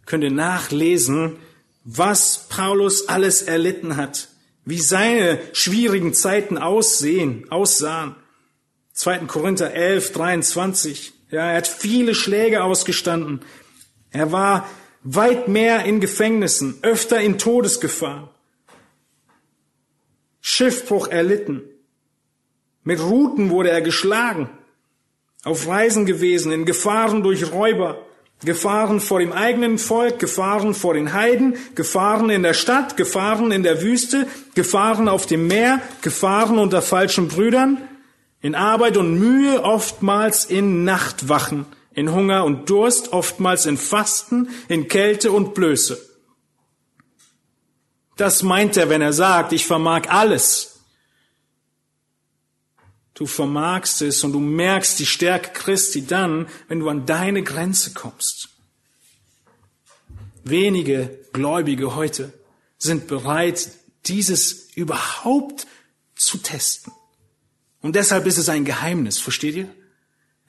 könnt 0.04 0.24
ihr 0.24 0.30
nachlesen, 0.30 1.36
was 1.84 2.48
Paulus 2.48 3.08
alles 3.08 3.42
erlitten 3.42 3.96
hat, 3.96 4.28
wie 4.64 4.78
seine 4.78 5.38
schwierigen 5.52 6.12
Zeiten 6.12 6.58
aussehen, 6.58 7.46
aussahen. 7.50 8.16
2. 8.94 9.20
Korinther 9.20 9.72
11, 9.72 10.12
23. 10.12 11.12
Ja, 11.30 11.50
er 11.50 11.56
hat 11.56 11.66
viele 11.66 12.14
Schläge 12.14 12.62
ausgestanden. 12.62 13.40
Er 14.10 14.32
war 14.32 14.68
weit 15.04 15.48
mehr 15.48 15.84
in 15.84 16.00
Gefängnissen, 16.00 16.78
öfter 16.82 17.20
in 17.20 17.38
Todesgefahr. 17.38 18.32
Schiffbruch 20.40 21.08
erlitten. 21.08 21.62
Mit 22.84 23.00
Ruten 23.00 23.50
wurde 23.50 23.70
er 23.70 23.80
geschlagen. 23.80 24.50
Auf 25.44 25.66
Reisen 25.66 26.06
gewesen, 26.06 26.52
in 26.52 26.64
Gefahren 26.64 27.22
durch 27.22 27.52
Räuber. 27.52 28.04
Gefahren 28.44 29.00
vor 29.00 29.20
dem 29.20 29.32
eigenen 29.32 29.78
Volk, 29.78 30.18
Gefahren 30.18 30.74
vor 30.74 30.94
den 30.94 31.12
Heiden, 31.12 31.56
Gefahren 31.76 32.28
in 32.28 32.42
der 32.42 32.54
Stadt, 32.54 32.96
Gefahren 32.96 33.52
in 33.52 33.62
der 33.62 33.82
Wüste, 33.82 34.26
Gefahren 34.56 35.08
auf 35.08 35.26
dem 35.26 35.46
Meer, 35.46 35.80
Gefahren 36.02 36.58
unter 36.58 36.82
falschen 36.82 37.28
Brüdern, 37.28 37.78
in 38.40 38.56
Arbeit 38.56 38.96
und 38.96 39.16
Mühe, 39.16 39.62
oftmals 39.62 40.44
in 40.44 40.82
Nachtwachen, 40.82 41.66
in 41.94 42.12
Hunger 42.12 42.44
und 42.44 42.70
Durst, 42.70 43.12
oftmals 43.12 43.66
in 43.66 43.76
Fasten, 43.76 44.48
in 44.68 44.88
Kälte 44.88 45.32
und 45.32 45.54
Blöße. 45.54 46.00
Das 48.16 48.42
meint 48.42 48.76
er, 48.76 48.88
wenn 48.88 49.02
er 49.02 49.12
sagt, 49.12 49.52
ich 49.52 49.66
vermag 49.66 50.08
alles. 50.08 50.80
Du 53.14 53.26
vermagst 53.26 54.02
es 54.02 54.24
und 54.24 54.32
du 54.32 54.40
merkst 54.40 54.98
die 54.98 55.06
Stärke 55.06 55.50
Christi 55.52 56.06
dann, 56.06 56.48
wenn 56.68 56.80
du 56.80 56.88
an 56.88 57.06
deine 57.06 57.42
Grenze 57.42 57.92
kommst. 57.92 58.48
Wenige 60.44 61.20
Gläubige 61.32 61.94
heute 61.94 62.32
sind 62.78 63.06
bereit, 63.06 63.70
dieses 64.06 64.70
überhaupt 64.74 65.66
zu 66.16 66.38
testen. 66.38 66.92
Und 67.80 67.96
deshalb 67.96 68.26
ist 68.26 68.38
es 68.38 68.48
ein 68.48 68.64
Geheimnis, 68.64 69.18
versteht 69.18 69.54
ihr? 69.56 69.74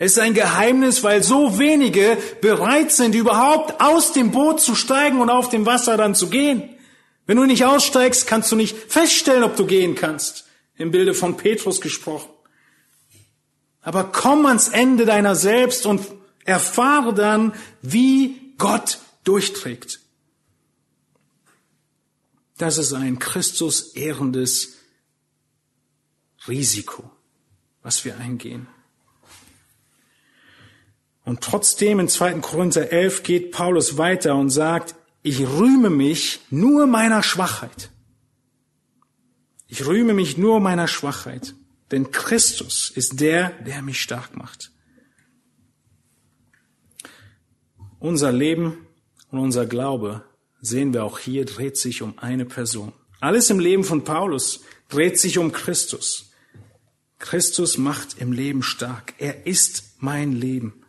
Es 0.04 0.14
ist 0.14 0.20
ein 0.20 0.34
Geheimnis, 0.34 1.02
weil 1.04 1.24
so 1.24 1.60
wenige 1.60 2.18
bereit 2.42 2.92
sind, 2.92 3.16
überhaupt 3.16 3.80
aus 3.80 4.12
dem 4.12 4.32
Boot 4.32 4.60
zu 4.60 4.76
steigen 4.76 5.22
und 5.22 5.30
auf 5.30 5.48
dem 5.48 5.66
Wasser 5.66 5.96
dann 5.96 6.14
zu 6.14 6.30
gehen. 6.30 6.78
Wenn 7.26 7.38
du 7.38 7.46
nicht 7.46 7.64
aussteigst, 7.64 8.28
kannst 8.28 8.52
du 8.52 8.58
nicht 8.58 8.76
feststellen, 8.76 9.44
ob 9.44 9.56
du 9.56 9.66
gehen 9.66 9.96
kannst. 9.96 10.46
Im 10.76 10.92
Bilde 10.92 11.14
von 11.14 11.38
Petrus 11.38 11.80
gesprochen. 11.80 12.30
Aber 13.82 14.04
komm 14.04 14.46
ans 14.46 14.68
Ende 14.68 15.06
deiner 15.06 15.36
selbst 15.36 15.86
und 15.86 16.06
erfahre 16.44 17.14
dann, 17.14 17.54
wie 17.82 18.54
Gott 18.58 19.00
durchträgt. 19.24 20.02
Das 22.58 22.78
ist 22.78 22.92
ein 22.92 23.20
Christus 23.20 23.94
ehrendes 23.94 24.80
Risiko 26.46 27.10
was 27.84 28.06
wir 28.06 28.18
eingehen. 28.18 28.68
Und 31.26 31.42
trotzdem 31.42 32.00
in 32.00 32.08
2. 32.08 32.40
Korinther 32.40 32.92
11 32.92 33.24
geht 33.24 33.52
Paulus 33.52 33.98
weiter 33.98 34.36
und 34.36 34.50
sagt, 34.50 34.96
ich 35.22 35.40
rühme 35.40 35.90
mich 35.90 36.42
nur 36.50 36.86
meiner 36.86 37.24
Schwachheit. 37.24 37.92
Ich 39.68 39.86
rühme 39.86 40.14
mich 40.14 40.38
nur 40.38 40.60
meiner 40.60 40.88
Schwachheit, 40.88 41.56
denn 41.92 42.12
Christus 42.12 42.92
ist 42.94 43.22
der, 43.22 43.52
der 43.66 43.82
mich 43.82 44.02
stark 44.02 44.36
macht. 44.36 44.72
Unser 48.00 48.34
Leben 48.34 48.86
und 49.32 49.40
unser 49.40 49.66
Glaube, 49.66 50.26
sehen 50.60 50.94
wir 50.94 51.06
auch 51.06 51.20
hier, 51.20 51.46
dreht 51.46 51.78
sich 51.78 52.02
um 52.02 52.20
eine 52.20 52.46
Person. 52.46 52.92
Alles 53.22 53.50
im 53.50 53.60
Leben 53.60 53.86
von 53.86 54.04
Paulus 54.04 54.60
dreht 54.90 55.18
sich 55.18 55.38
um 55.38 55.54
Christus. 55.54 56.32
Christus 57.18 57.78
macht 57.78 58.18
im 58.20 58.34
Leben 58.34 58.62
stark. 58.62 59.14
Er 59.18 59.48
ist 59.48 59.96
mein 60.00 60.34
Leben. 60.34 60.83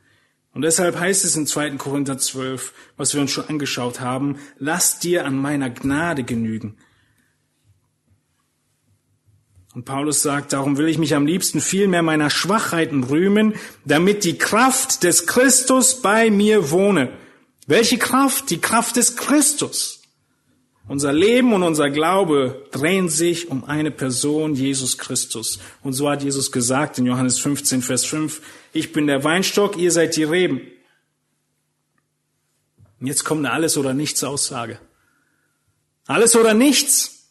Und 0.55 0.63
deshalb 0.63 0.99
heißt 0.99 1.25
es 1.25 1.37
in 1.37 1.47
2. 1.47 1.73
Korinther 1.73 2.17
12, 2.17 2.73
was 2.97 3.13
wir 3.13 3.21
uns 3.21 3.33
schon 3.33 3.49
angeschaut 3.49 4.01
haben, 4.01 4.39
lass 4.59 5.01
dir 5.01 5.27
an 5.27 5.37
meiner 5.37 5.69
Gnade 5.69 6.23
genügen. 6.23 6.79
Und 9.75 9.85
Paulus 9.85 10.23
sagt, 10.23 10.53
darum 10.53 10.77
will 10.79 10.89
ich 10.89 10.99
mich 10.99 11.17
am 11.17 11.27
liebsten 11.27 11.61
viel 11.61 11.89
mehr 11.89 12.03
meiner 12.03 12.31
Schwachheiten 12.31 13.03
rühmen, 13.03 13.55
damit 13.85 14.23
die 14.23 14.39
Kraft 14.39 15.03
des 15.03 15.27
Christus 15.27 16.01
bei 16.01 16.31
mir 16.31 16.71
wohne. 16.71 17.13
Welche 17.67 17.99
Kraft? 17.99 18.51
Die 18.51 18.61
Kraft 18.61 18.95
des 18.95 19.17
Christus. 19.17 20.04
Unser 20.87 21.13
Leben 21.15 21.55
und 21.55 21.63
unser 21.63 21.89
Glaube 21.89 22.67
drehen 22.71 23.09
sich 23.09 23.49
um 23.49 23.65
eine 23.65 23.91
Person, 23.91 24.55
Jesus 24.55 24.99
Christus. 24.99 25.59
Und 25.83 25.95
so 25.95 26.11
hat 26.11 26.23
Jesus 26.23 26.53
gesagt 26.53 26.99
in 26.99 27.07
Johannes 27.07 27.39
15, 27.39 27.81
Vers 27.81 28.05
5, 28.05 28.43
ich 28.75 28.93
bin 28.93 29.07
der 29.07 29.25
Weinstock, 29.25 29.79
ihr 29.79 29.91
seid 29.91 30.15
die 30.17 30.25
Reben. 30.25 30.61
Und 33.01 33.07
jetzt 33.07 33.25
kommt 33.25 33.45
eine 33.45 33.53
Alles- 33.53 33.79
oder 33.79 33.95
Nichts-Aussage. 33.95 34.79
Alles 36.07 36.37
oder 36.37 36.53
nichts. 36.53 37.31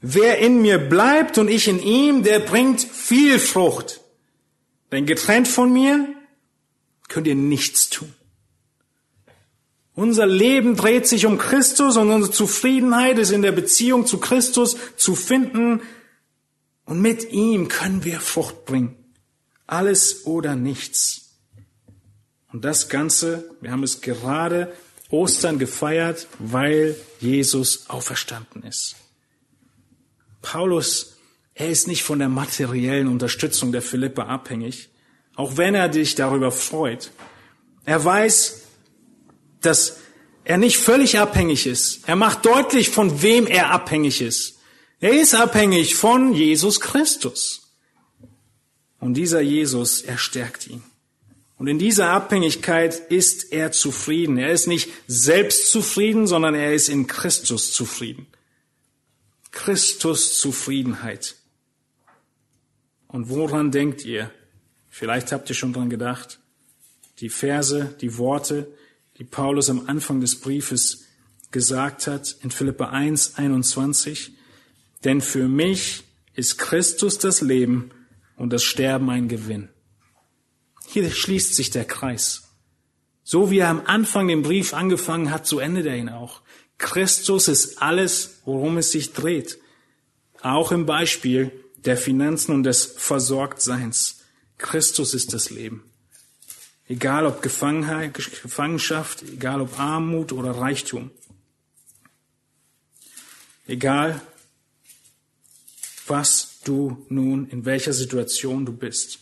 Wer 0.00 0.38
in 0.38 0.62
mir 0.62 0.78
bleibt 0.78 1.38
und 1.38 1.48
ich 1.48 1.68
in 1.68 1.80
ihm, 1.80 2.22
der 2.22 2.40
bringt 2.40 2.80
viel 2.80 3.38
Frucht. 3.38 4.00
Denn 4.90 5.06
getrennt 5.06 5.46
von 5.46 5.72
mir 5.72 6.08
könnt 7.08 7.26
ihr 7.26 7.34
nichts 7.34 7.90
tun. 7.90 8.12
Unser 10.00 10.24
Leben 10.24 10.76
dreht 10.76 11.06
sich 11.06 11.26
um 11.26 11.36
Christus 11.36 11.98
und 11.98 12.10
unsere 12.10 12.32
Zufriedenheit 12.32 13.18
ist 13.18 13.32
in 13.32 13.42
der 13.42 13.52
Beziehung 13.52 14.06
zu 14.06 14.16
Christus 14.16 14.78
zu 14.96 15.14
finden. 15.14 15.82
Und 16.86 17.02
mit 17.02 17.32
ihm 17.32 17.68
können 17.68 18.02
wir 18.02 18.18
Frucht 18.18 18.64
bringen. 18.64 18.96
Alles 19.66 20.24
oder 20.24 20.56
nichts. 20.56 21.36
Und 22.50 22.64
das 22.64 22.88
Ganze, 22.88 23.54
wir 23.60 23.72
haben 23.72 23.82
es 23.82 24.00
gerade 24.00 24.72
Ostern 25.10 25.58
gefeiert, 25.58 26.28
weil 26.38 26.96
Jesus 27.20 27.90
auferstanden 27.90 28.62
ist. 28.62 28.96
Paulus, 30.40 31.18
er 31.52 31.68
ist 31.68 31.88
nicht 31.88 32.04
von 32.04 32.20
der 32.20 32.30
materiellen 32.30 33.06
Unterstützung 33.06 33.70
der 33.70 33.82
Philippe 33.82 34.24
abhängig, 34.24 34.88
auch 35.36 35.58
wenn 35.58 35.74
er 35.74 35.90
dich 35.90 36.14
darüber 36.14 36.52
freut. 36.52 37.10
Er 37.84 38.02
weiß, 38.02 38.59
dass 39.60 39.98
er 40.44 40.58
nicht 40.58 40.78
völlig 40.78 41.18
abhängig 41.18 41.66
ist. 41.66 42.08
Er 42.08 42.16
macht 42.16 42.44
deutlich, 42.44 42.90
von 42.90 43.22
wem 43.22 43.46
er 43.46 43.70
abhängig 43.70 44.20
ist. 44.20 44.58
Er 45.00 45.18
ist 45.18 45.34
abhängig 45.34 45.94
von 45.94 46.34
Jesus 46.34 46.80
Christus. 46.80 47.72
Und 48.98 49.14
dieser 49.14 49.40
Jesus, 49.40 50.02
er 50.02 50.18
stärkt 50.18 50.66
ihn. 50.66 50.82
Und 51.56 51.66
in 51.66 51.78
dieser 51.78 52.08
Abhängigkeit 52.10 52.98
ist 53.10 53.52
er 53.52 53.70
zufrieden. 53.72 54.38
Er 54.38 54.50
ist 54.50 54.66
nicht 54.66 54.88
selbst 55.06 55.70
zufrieden, 55.70 56.26
sondern 56.26 56.54
er 56.54 56.74
ist 56.74 56.88
in 56.88 57.06
Christus 57.06 57.72
zufrieden. 57.72 58.26
Christus 59.50 60.38
Zufriedenheit. 60.38 61.36
Und 63.08 63.28
woran 63.28 63.70
denkt 63.70 64.04
ihr? 64.04 64.30
Vielleicht 64.88 65.32
habt 65.32 65.48
ihr 65.50 65.54
schon 65.54 65.72
dran 65.72 65.90
gedacht. 65.90 66.38
Die 67.18 67.28
Verse, 67.28 67.94
die 68.00 68.16
Worte, 68.16 68.68
die 69.20 69.24
Paulus 69.24 69.68
am 69.68 69.86
Anfang 69.86 70.20
des 70.20 70.40
Briefes 70.40 71.04
gesagt 71.50 72.06
hat 72.06 72.36
in 72.42 72.50
Philippa 72.50 72.86
1, 72.86 73.36
21. 73.36 74.32
Denn 75.04 75.20
für 75.20 75.46
mich 75.46 76.04
ist 76.34 76.56
Christus 76.56 77.18
das 77.18 77.42
Leben 77.42 77.90
und 78.36 78.50
das 78.50 78.64
Sterben 78.64 79.10
ein 79.10 79.28
Gewinn. 79.28 79.68
Hier 80.86 81.10
schließt 81.10 81.54
sich 81.54 81.68
der 81.70 81.84
Kreis. 81.84 82.54
So 83.22 83.50
wie 83.50 83.58
er 83.58 83.68
am 83.68 83.82
Anfang 83.84 84.26
den 84.26 84.42
Brief 84.42 84.72
angefangen 84.72 85.30
hat, 85.30 85.46
so 85.46 85.60
endet 85.60 85.84
er 85.84 85.96
ihn 85.96 86.08
auch. 86.08 86.40
Christus 86.78 87.48
ist 87.48 87.82
alles, 87.82 88.40
worum 88.46 88.78
es 88.78 88.90
sich 88.90 89.12
dreht. 89.12 89.58
Auch 90.40 90.72
im 90.72 90.86
Beispiel 90.86 91.52
der 91.76 91.98
Finanzen 91.98 92.54
und 92.54 92.62
des 92.62 92.86
Versorgtseins. 92.96 94.22
Christus 94.56 95.12
ist 95.12 95.34
das 95.34 95.50
Leben. 95.50 95.89
Egal 96.90 97.24
ob 97.24 97.40
Gefangenschaft, 97.40 99.22
egal 99.22 99.60
ob 99.60 99.78
Armut 99.78 100.32
oder 100.32 100.50
Reichtum. 100.50 101.12
Egal, 103.68 104.20
was 106.08 106.58
du 106.64 107.06
nun, 107.08 107.48
in 107.48 107.64
welcher 107.64 107.92
Situation 107.92 108.66
du 108.66 108.72
bist. 108.72 109.20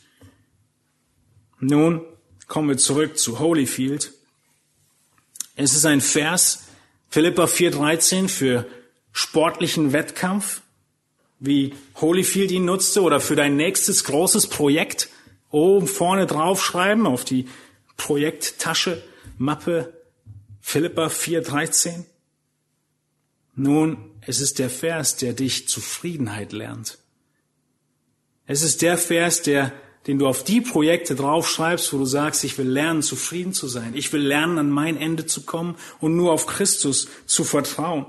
Nun 1.61 2.07
kommen 2.47 2.71
wir 2.71 2.79
zurück 2.79 3.19
zu 3.19 3.39
Holyfield. 3.39 4.15
Es 5.55 5.75
ist 5.75 5.85
ein 5.85 6.01
Vers, 6.01 6.69
Philippa 7.11 7.45
4,13 7.45 8.29
für 8.29 8.67
sportlichen 9.13 9.93
Wettkampf, 9.93 10.63
wie 11.39 11.75
Holyfield 11.97 12.51
ihn 12.51 12.65
nutzte, 12.65 13.03
oder 13.03 13.21
für 13.21 13.37
dein 13.37 13.57
nächstes 13.57 14.05
großes 14.05 14.47
Projekt 14.47 15.11
oben 15.51 15.87
vorne 15.87 16.27
draufschreiben 16.27 17.07
auf 17.07 17.25
die 17.25 17.49
Projekttasche, 17.97 19.03
Mappe 19.39 19.93
Philippa 20.61 21.07
4,13. 21.07 22.05
Nun, 23.55 23.97
es 24.21 24.41
ist 24.41 24.59
der 24.59 24.71
Vers, 24.71 25.17
der 25.17 25.33
dich 25.33 25.69
Zufriedenheit 25.69 26.53
lernt. 26.53 26.99
Es 28.47 28.63
ist 28.63 28.83
der 28.83 28.99
Vers, 28.99 29.43
der, 29.43 29.73
den 30.07 30.19
du 30.19 30.27
auf 30.27 30.45
die 30.45 30.61
Projekte 30.61 31.15
draufschreibst, 31.15 31.93
wo 31.93 31.99
du 31.99 32.05
sagst, 32.05 32.45
ich 32.45 32.57
will 32.59 32.69
lernen, 32.69 33.03
zufrieden 33.03 33.53
zu 33.53 33.67
sein. 33.67 33.95
Ich 33.95 34.13
will 34.13 34.23
lernen, 34.23 34.59
an 34.59 34.71
mein 34.71 34.97
Ende 34.97 35.27
zu 35.27 35.43
kommen 35.43 35.77
und 36.01 36.17
nur 36.17 36.33
auf 36.33 36.47
Christus 36.47 37.09
zu 37.27 37.45
vertrauen. 37.45 38.07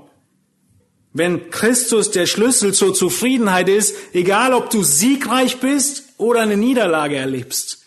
Wenn 1.12 1.50
Christus 1.50 2.10
der 2.10 2.26
Schlüssel 2.26 2.72
zur 2.72 2.94
Zufriedenheit 2.94 3.68
ist, 3.68 3.96
egal 4.12 4.54
ob 4.54 4.70
du 4.70 4.82
siegreich 4.82 5.58
bist 5.58 6.09
oder 6.20 6.40
eine 6.40 6.56
Niederlage 6.56 7.16
erlebst, 7.16 7.82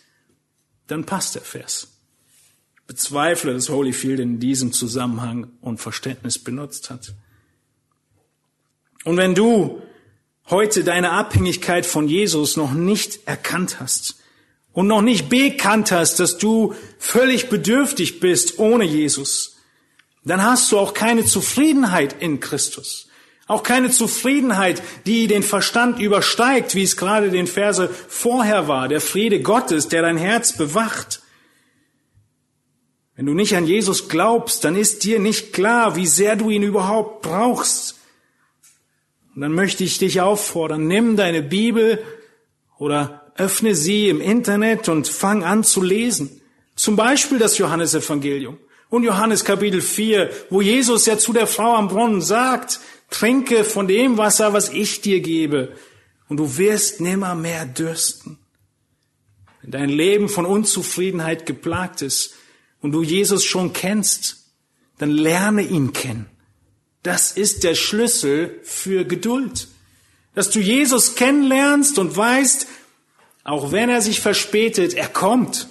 dann 0.87 1.05
passt 1.05 1.35
der 1.35 1.41
Vers. 1.41 1.87
Ich 2.75 2.87
bezweifle, 2.87 3.53
dass 3.53 3.69
Holyfield 3.69 4.19
in 4.19 4.39
diesem 4.39 4.73
Zusammenhang 4.73 5.51
und 5.61 5.79
Verständnis 5.79 6.39
benutzt 6.39 6.89
hat. 6.89 7.13
Und 9.05 9.17
wenn 9.17 9.35
du 9.35 9.81
heute 10.49 10.83
deine 10.83 11.11
Abhängigkeit 11.11 11.85
von 11.85 12.07
Jesus 12.07 12.57
noch 12.57 12.73
nicht 12.73 13.27
erkannt 13.27 13.79
hast 13.79 14.15
und 14.73 14.87
noch 14.87 15.01
nicht 15.01 15.29
bekannt 15.29 15.91
hast, 15.91 16.19
dass 16.19 16.37
du 16.37 16.73
völlig 16.99 17.49
bedürftig 17.49 18.19
bist 18.19 18.59
ohne 18.59 18.83
Jesus, 18.83 19.57
dann 20.25 20.43
hast 20.43 20.71
du 20.71 20.79
auch 20.79 20.93
keine 20.93 21.25
Zufriedenheit 21.25 22.21
in 22.21 22.39
Christus. 22.39 23.09
Auch 23.45 23.63
keine 23.63 23.89
Zufriedenheit, 23.89 24.81
die 25.05 25.27
den 25.27 25.43
Verstand 25.43 25.99
übersteigt, 25.99 26.75
wie 26.75 26.83
es 26.83 26.95
gerade 26.95 27.29
den 27.29 27.47
Verse 27.47 27.89
vorher 28.07 28.67
war, 28.67 28.87
der 28.87 29.01
Friede 29.01 29.41
Gottes, 29.41 29.89
der 29.89 30.01
dein 30.01 30.17
Herz 30.17 30.55
bewacht. 30.55 31.21
Wenn 33.15 33.25
du 33.25 33.33
nicht 33.33 33.55
an 33.55 33.67
Jesus 33.67 34.07
glaubst, 34.07 34.63
dann 34.63 34.75
ist 34.75 35.03
dir 35.03 35.19
nicht 35.19 35.53
klar, 35.53 35.95
wie 35.95 36.07
sehr 36.07 36.35
du 36.35 36.49
ihn 36.49 36.63
überhaupt 36.63 37.21
brauchst. 37.21 37.99
Und 39.35 39.41
dann 39.41 39.53
möchte 39.53 39.83
ich 39.83 39.97
dich 39.97 40.21
auffordern, 40.21 40.87
nimm 40.87 41.17
deine 41.17 41.43
Bibel 41.43 42.03
oder 42.77 43.31
öffne 43.35 43.75
sie 43.75 44.09
im 44.09 44.21
Internet 44.21 44.89
und 44.89 45.07
fang 45.07 45.43
an 45.43 45.63
zu 45.63 45.81
lesen. 45.81 46.41
Zum 46.75 46.95
Beispiel 46.95 47.39
das 47.39 47.57
Johannesevangelium 47.57 48.57
und 48.89 49.03
Johannes 49.03 49.43
Kapitel 49.43 49.81
4, 49.81 50.29
wo 50.49 50.61
Jesus 50.61 51.05
ja 51.05 51.17
zu 51.17 51.33
der 51.33 51.47
Frau 51.47 51.75
am 51.75 51.87
Brunnen 51.87 52.21
sagt, 52.21 52.79
trinke 53.13 53.63
von 53.63 53.87
dem 53.87 54.17
Wasser, 54.17 54.53
was 54.53 54.69
ich 54.69 55.01
dir 55.01 55.21
gebe, 55.21 55.75
und 56.27 56.37
du 56.37 56.57
wirst 56.57 56.99
nimmer 56.99 57.35
mehr 57.35 57.65
dürsten. 57.65 58.39
Wenn 59.61 59.71
dein 59.71 59.89
Leben 59.89 60.29
von 60.29 60.45
Unzufriedenheit 60.45 61.45
geplagt 61.45 62.01
ist 62.01 62.33
und 62.81 62.91
du 62.91 63.03
Jesus 63.03 63.45
schon 63.45 63.71
kennst, 63.71 64.47
dann 64.97 65.11
lerne 65.11 65.61
ihn 65.61 65.93
kennen. 65.93 66.25
Das 67.03 67.31
ist 67.31 67.63
der 67.63 67.75
Schlüssel 67.75 68.59
für 68.63 69.05
Geduld. 69.05 69.67
Dass 70.33 70.49
du 70.49 70.59
Jesus 70.59 71.15
kennenlernst 71.15 71.99
und 71.99 72.17
weißt, 72.17 72.65
auch 73.43 73.71
wenn 73.71 73.89
er 73.89 74.01
sich 74.01 74.21
verspätet, 74.21 74.95
er 74.95 75.07
kommt. 75.07 75.67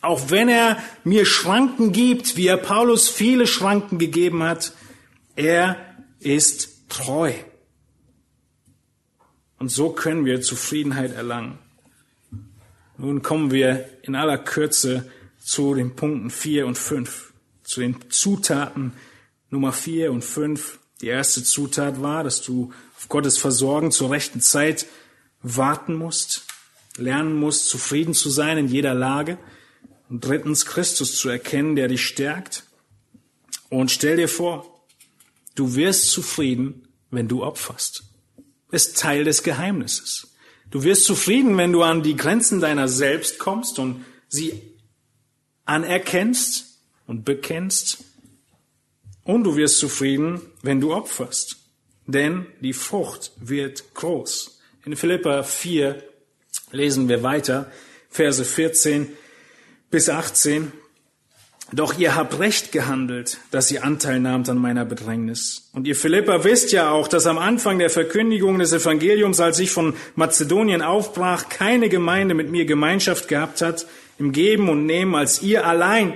Auch 0.00 0.30
wenn 0.30 0.48
er 0.48 0.82
mir 1.02 1.26
Schranken 1.26 1.92
gibt, 1.92 2.36
wie 2.36 2.46
er 2.46 2.56
Paulus 2.56 3.08
viele 3.08 3.46
Schranken 3.46 3.98
gegeben 3.98 4.42
hat, 4.42 4.72
er 5.36 5.89
ist 6.20 6.88
treu. 6.88 7.32
Und 9.58 9.68
so 9.70 9.90
können 9.90 10.24
wir 10.24 10.40
Zufriedenheit 10.40 11.12
erlangen. 11.12 11.58
Nun 12.96 13.22
kommen 13.22 13.50
wir 13.50 13.88
in 14.02 14.14
aller 14.14 14.38
Kürze 14.38 15.10
zu 15.42 15.74
den 15.74 15.96
Punkten 15.96 16.30
vier 16.30 16.66
und 16.66 16.78
fünf, 16.78 17.32
zu 17.62 17.80
den 17.80 17.96
Zutaten 18.10 18.92
Nummer 19.50 19.72
vier 19.72 20.12
und 20.12 20.22
fünf. 20.22 20.78
Die 21.00 21.08
erste 21.08 21.42
Zutat 21.42 22.00
war, 22.02 22.22
dass 22.24 22.42
du 22.42 22.72
auf 22.96 23.08
Gottes 23.08 23.38
Versorgen 23.38 23.90
zur 23.90 24.10
rechten 24.10 24.40
Zeit 24.40 24.86
warten 25.42 25.94
musst, 25.94 26.44
lernen 26.96 27.34
musst, 27.34 27.66
zufrieden 27.66 28.14
zu 28.14 28.30
sein 28.30 28.58
in 28.58 28.68
jeder 28.68 28.94
Lage. 28.94 29.38
Und 30.08 30.24
drittens 30.24 30.66
Christus 30.66 31.16
zu 31.16 31.28
erkennen, 31.28 31.74
der 31.74 31.88
dich 31.88 32.04
stärkt. 32.04 32.64
Und 33.70 33.90
stell 33.90 34.16
dir 34.16 34.28
vor, 34.28 34.69
du 35.60 35.74
wirst 35.74 36.10
zufrieden, 36.10 36.88
wenn 37.10 37.28
du 37.28 37.44
opferst. 37.44 38.04
Ist 38.70 38.98
Teil 38.98 39.24
des 39.24 39.42
Geheimnisses. 39.42 40.34
Du 40.70 40.84
wirst 40.84 41.04
zufrieden, 41.04 41.58
wenn 41.58 41.72
du 41.72 41.82
an 41.82 42.02
die 42.02 42.16
Grenzen 42.16 42.60
deiner 42.60 42.88
selbst 42.88 43.38
kommst 43.38 43.78
und 43.78 44.06
sie 44.28 44.62
anerkennst 45.66 46.78
und 47.06 47.26
bekennst. 47.26 48.04
Und 49.22 49.44
du 49.44 49.56
wirst 49.56 49.78
zufrieden, 49.78 50.40
wenn 50.62 50.80
du 50.80 50.94
opferst. 50.94 51.56
Denn 52.06 52.46
die 52.60 52.72
Frucht 52.72 53.32
wird 53.38 53.94
groß. 53.94 54.60
In 54.86 54.96
Philippa 54.96 55.42
4 55.42 56.02
lesen 56.72 57.08
wir 57.08 57.22
weiter, 57.22 57.70
Verse 58.08 58.44
14 58.44 59.08
bis 59.90 60.08
18. 60.08 60.72
Doch 61.72 61.96
ihr 61.96 62.16
habt 62.16 62.40
recht 62.40 62.72
gehandelt, 62.72 63.38
dass 63.52 63.70
ihr 63.70 63.84
Anteil 63.84 64.18
nahmt 64.18 64.48
an 64.48 64.58
meiner 64.58 64.84
Bedrängnis. 64.84 65.68
Und 65.72 65.86
ihr 65.86 65.94
Philippa 65.94 66.42
wisst 66.42 66.72
ja 66.72 66.90
auch, 66.90 67.06
dass 67.06 67.26
am 67.26 67.38
Anfang 67.38 67.78
der 67.78 67.90
Verkündigung 67.90 68.58
des 68.58 68.72
Evangeliums, 68.72 69.38
als 69.38 69.60
ich 69.60 69.70
von 69.70 69.94
Mazedonien 70.16 70.82
aufbrach, 70.82 71.48
keine 71.48 71.88
Gemeinde 71.88 72.34
mit 72.34 72.50
mir 72.50 72.64
Gemeinschaft 72.64 73.28
gehabt 73.28 73.62
hat 73.62 73.86
im 74.18 74.32
Geben 74.32 74.68
und 74.68 74.84
Nehmen 74.84 75.14
als 75.14 75.42
ihr 75.42 75.64
allein. 75.64 76.14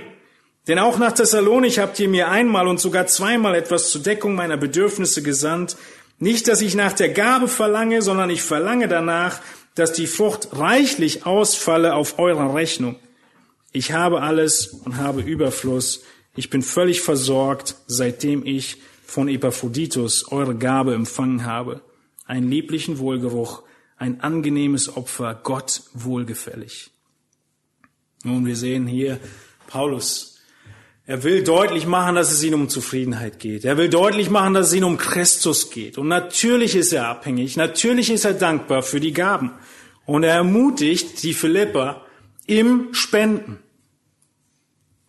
Denn 0.67 0.79
auch 0.79 0.97
nach 0.97 1.13
Thessalonik 1.13 1.77
habt 1.77 1.99
ihr 1.99 2.09
mir 2.09 2.29
einmal 2.29 2.67
und 2.67 2.79
sogar 2.79 3.07
zweimal 3.07 3.55
etwas 3.55 3.91
zur 3.91 4.01
Deckung 4.01 4.35
meiner 4.35 4.57
Bedürfnisse 4.57 5.23
gesandt. 5.23 5.77
Nicht, 6.19 6.49
dass 6.49 6.61
ich 6.61 6.75
nach 6.75 6.93
der 6.93 7.09
Gabe 7.09 7.47
verlange, 7.47 8.01
sondern 8.01 8.29
ich 8.29 8.41
verlange 8.41 8.87
danach, 8.87 9.39
dass 9.75 9.93
die 9.93 10.07
Frucht 10.07 10.49
reichlich 10.53 11.25
ausfalle 11.25 11.93
auf 11.93 12.19
eurer 12.19 12.55
Rechnung. 12.55 12.95
Ich 13.75 13.91
habe 13.91 14.21
alles 14.21 14.67
und 14.67 14.95
habe 14.95 15.19
Überfluss. 15.19 16.01
Ich 16.33 16.49
bin 16.49 16.61
völlig 16.61 17.01
versorgt, 17.01 17.75
seitdem 17.87 18.45
ich 18.45 18.77
von 19.05 19.27
Epaphroditus 19.27 20.31
eure 20.31 20.55
Gabe 20.55 20.93
empfangen 20.93 21.45
habe. 21.45 21.81
Einen 22.25 22.49
lieblichen 22.49 22.99
Wohlgeruch, 22.99 23.63
ein 23.97 24.21
angenehmes 24.21 24.95
Opfer, 24.95 25.37
Gott 25.43 25.81
wohlgefällig. 25.93 26.91
Nun, 28.23 28.45
wir 28.45 28.55
sehen 28.55 28.87
hier 28.87 29.19
Paulus. 29.67 30.39
Er 31.05 31.23
will 31.23 31.43
deutlich 31.43 31.85
machen, 31.85 32.15
dass 32.15 32.31
es 32.31 32.41
ihm 32.43 32.53
um 32.53 32.69
Zufriedenheit 32.69 33.39
geht. 33.39 33.65
Er 33.65 33.75
will 33.77 33.89
deutlich 33.89 34.29
machen, 34.29 34.53
dass 34.53 34.67
es 34.67 34.73
ihm 34.73 34.85
um 34.85 34.95
Christus 34.95 35.69
geht. 35.69 35.97
Und 35.97 36.07
natürlich 36.07 36.77
ist 36.77 36.93
er 36.93 37.09
abhängig. 37.09 37.57
Natürlich 37.57 38.09
ist 38.09 38.23
er 38.23 38.35
dankbar 38.35 38.83
für 38.83 39.01
die 39.01 39.11
Gaben. 39.11 39.51
Und 40.05 40.23
er 40.23 40.35
ermutigt 40.35 41.23
die 41.23 41.33
Philipper 41.33 42.05
im 42.47 42.93
Spenden. 42.93 43.59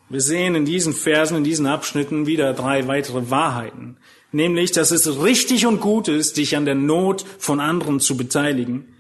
Wir 0.09 0.21
sehen 0.21 0.55
in 0.55 0.65
diesen 0.65 0.93
Versen, 0.93 1.39
in 1.39 1.45
diesen 1.45 1.67
Abschnitten 1.67 2.27
wieder 2.27 2.53
drei 2.53 2.87
weitere 2.87 3.31
Wahrheiten. 3.31 3.97
Nämlich, 4.31 4.71
dass 4.71 4.91
es 4.91 5.21
richtig 5.23 5.67
und 5.67 5.81
gut 5.81 6.09
ist, 6.09 6.37
dich 6.37 6.57
an 6.57 6.65
der 6.65 6.75
Not 6.75 7.25
von 7.39 7.59
anderen 7.59 8.01
zu 8.01 8.17
beteiligen. 8.17 8.95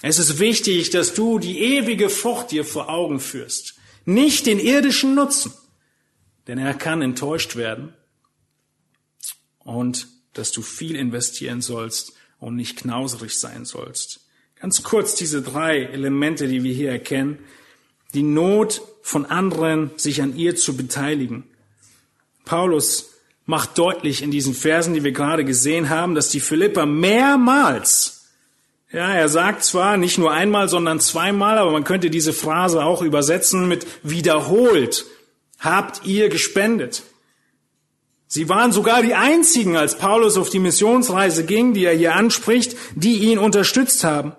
Es 0.00 0.18
ist 0.18 0.38
wichtig, 0.38 0.90
dass 0.90 1.14
du 1.14 1.38
die 1.38 1.60
ewige 1.60 2.08
Frucht 2.08 2.50
dir 2.50 2.64
vor 2.64 2.88
Augen 2.88 3.20
führst. 3.20 3.74
Nicht 4.04 4.46
den 4.46 4.58
irdischen 4.58 5.14
Nutzen. 5.14 5.52
Denn 6.46 6.58
er 6.58 6.74
kann 6.74 7.02
enttäuscht 7.02 7.56
werden. 7.56 7.92
Und 9.58 10.08
dass 10.32 10.50
du 10.50 10.62
viel 10.62 10.96
investieren 10.96 11.60
sollst 11.60 12.14
und 12.38 12.56
nicht 12.56 12.78
knauserig 12.78 13.38
sein 13.38 13.64
sollst. 13.64 14.26
Ganz 14.58 14.82
kurz 14.82 15.14
diese 15.14 15.42
drei 15.42 15.82
Elemente, 15.82 16.48
die 16.48 16.64
wir 16.64 16.72
hier 16.72 16.90
erkennen 16.90 17.38
die 18.14 18.22
Not 18.22 18.82
von 19.02 19.26
anderen, 19.26 19.90
sich 19.96 20.22
an 20.22 20.36
ihr 20.36 20.56
zu 20.56 20.76
beteiligen. 20.76 21.44
Paulus 22.44 23.10
macht 23.46 23.76
deutlich 23.78 24.22
in 24.22 24.30
diesen 24.30 24.54
Versen, 24.54 24.94
die 24.94 25.04
wir 25.04 25.12
gerade 25.12 25.44
gesehen 25.44 25.90
haben, 25.90 26.14
dass 26.14 26.28
die 26.28 26.40
Philipper 26.40 26.86
mehrmals, 26.86 28.26
ja, 28.92 29.12
er 29.14 29.28
sagt 29.28 29.64
zwar 29.64 29.96
nicht 29.96 30.18
nur 30.18 30.32
einmal, 30.32 30.68
sondern 30.68 31.00
zweimal, 31.00 31.58
aber 31.58 31.70
man 31.70 31.84
könnte 31.84 32.10
diese 32.10 32.32
Phrase 32.32 32.84
auch 32.84 33.02
übersetzen 33.02 33.66
mit 33.66 33.86
wiederholt, 34.02 35.06
habt 35.58 36.04
ihr 36.04 36.28
gespendet. 36.28 37.02
Sie 38.26 38.48
waren 38.48 38.72
sogar 38.72 39.02
die 39.02 39.14
einzigen, 39.14 39.76
als 39.76 39.98
Paulus 39.98 40.36
auf 40.36 40.48
die 40.48 40.58
Missionsreise 40.58 41.44
ging, 41.44 41.74
die 41.74 41.84
er 41.84 41.94
hier 41.94 42.14
anspricht, 42.14 42.76
die 42.94 43.30
ihn 43.30 43.38
unterstützt 43.38 44.04
haben. 44.04 44.32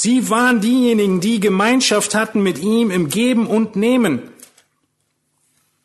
Sie 0.00 0.30
waren 0.30 0.60
diejenigen, 0.60 1.20
die 1.20 1.40
Gemeinschaft 1.40 2.14
hatten 2.14 2.40
mit 2.40 2.60
ihm 2.60 2.92
im 2.92 3.08
Geben 3.08 3.48
und 3.48 3.74
Nehmen. 3.74 4.30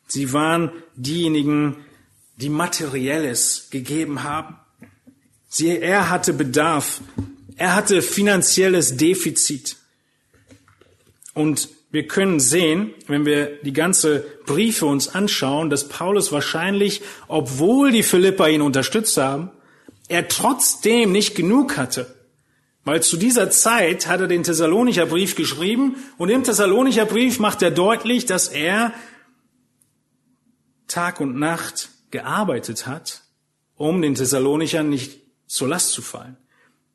Sie 0.06 0.32
waren 0.32 0.70
diejenigen, 0.94 1.78
die 2.36 2.48
Materielles 2.48 3.70
gegeben 3.72 4.22
haben. 4.22 4.54
Sie, 5.48 5.76
er 5.76 6.10
hatte 6.10 6.32
Bedarf. 6.32 7.00
Er 7.56 7.74
hatte 7.74 8.02
finanzielles 8.02 8.96
Defizit. 8.96 9.78
Und 11.32 11.68
wir 11.90 12.06
können 12.06 12.38
sehen, 12.38 12.94
wenn 13.08 13.26
wir 13.26 13.58
die 13.64 13.72
ganze 13.72 14.24
Briefe 14.46 14.86
uns 14.86 15.08
anschauen, 15.08 15.70
dass 15.70 15.88
Paulus 15.88 16.30
wahrscheinlich, 16.30 17.02
obwohl 17.26 17.90
die 17.90 18.04
Philipper 18.04 18.48
ihn 18.48 18.62
unterstützt 18.62 19.16
haben, 19.16 19.50
er 20.06 20.28
trotzdem 20.28 21.10
nicht 21.10 21.34
genug 21.34 21.76
hatte. 21.76 22.13
Weil 22.84 23.02
zu 23.02 23.16
dieser 23.16 23.50
Zeit 23.50 24.06
hat 24.06 24.20
er 24.20 24.26
den 24.28 24.42
Thessalonicher 24.42 25.06
Brief 25.06 25.34
geschrieben 25.36 25.96
und 26.18 26.28
im 26.28 26.44
Thessalonicher 26.44 27.06
Brief 27.06 27.38
macht 27.38 27.62
er 27.62 27.70
deutlich, 27.70 28.26
dass 28.26 28.48
er 28.48 28.92
Tag 30.86 31.20
und 31.20 31.38
Nacht 31.38 31.88
gearbeitet 32.10 32.86
hat, 32.86 33.22
um 33.76 34.02
den 34.02 34.14
Thessalonichern 34.14 34.88
nicht 34.88 35.22
zur 35.46 35.68
Last 35.68 35.92
zu 35.92 36.02
fallen. 36.02 36.36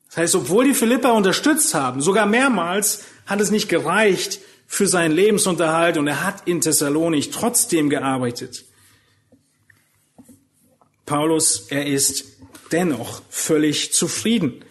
Das 0.08 0.18
heißt, 0.18 0.36
obwohl 0.36 0.66
die 0.66 0.74
Philippa 0.74 1.12
unterstützt 1.12 1.74
haben, 1.74 2.02
sogar 2.02 2.26
mehrmals, 2.26 3.04
hat 3.26 3.42
es 3.42 3.52
nicht 3.52 3.68
gereicht 3.70 4.40
für 4.68 4.88
seinen 4.88 5.12
Lebensunterhalt 5.12 5.98
und 5.98 6.08
er 6.08 6.24
hat 6.24 6.48
in 6.48 6.62
Thessalonik 6.62 7.32
trotzdem 7.32 7.90
gearbeitet. 7.90 8.66
Paulus, 11.06 11.68
er 11.70 11.88
ist 11.88 12.26
dennoch 12.72 13.24
völlig 13.30 13.94
zufrieden. 13.94 14.64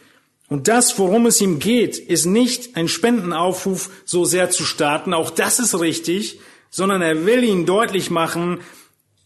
Und 0.49 0.67
das, 0.67 0.99
worum 0.99 1.27
es 1.27 1.41
ihm 1.41 1.59
geht, 1.59 1.99
ist 1.99 2.25
nicht 2.25 2.75
ein 2.77 2.89
Spendenaufruf 2.89 3.91
so 4.05 4.25
sehr 4.25 4.51
zu 4.51 4.65
starten, 4.65 5.13
auch 5.13 5.31
das 5.31 5.59
ist 5.59 5.79
richtig, 5.79 6.41
sondern 6.71 7.03
er 7.03 7.27
will 7.27 7.45
ihnen 7.45 7.67
deutlich 7.67 8.11
machen, 8.11 8.61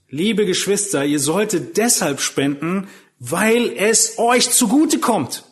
liebe 0.09 0.47
Geschwister, 0.47 1.05
ihr 1.05 1.21
solltet 1.21 1.77
deshalb 1.77 2.21
spenden, 2.21 2.89
weil 3.19 3.73
es 3.77 4.19
euch 4.19 4.51
zugute 4.51 4.99
kommt. 4.99 5.45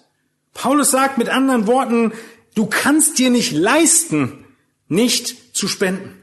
Paulus 0.54 0.90
sagt 0.90 1.18
mit 1.18 1.28
anderen 1.28 1.68
Worten, 1.68 2.12
du 2.56 2.66
kannst 2.66 3.18
dir 3.18 3.30
nicht 3.30 3.52
leisten, 3.52 4.44
nicht 4.88 5.56
zu 5.56 5.68
spenden. 5.68 6.20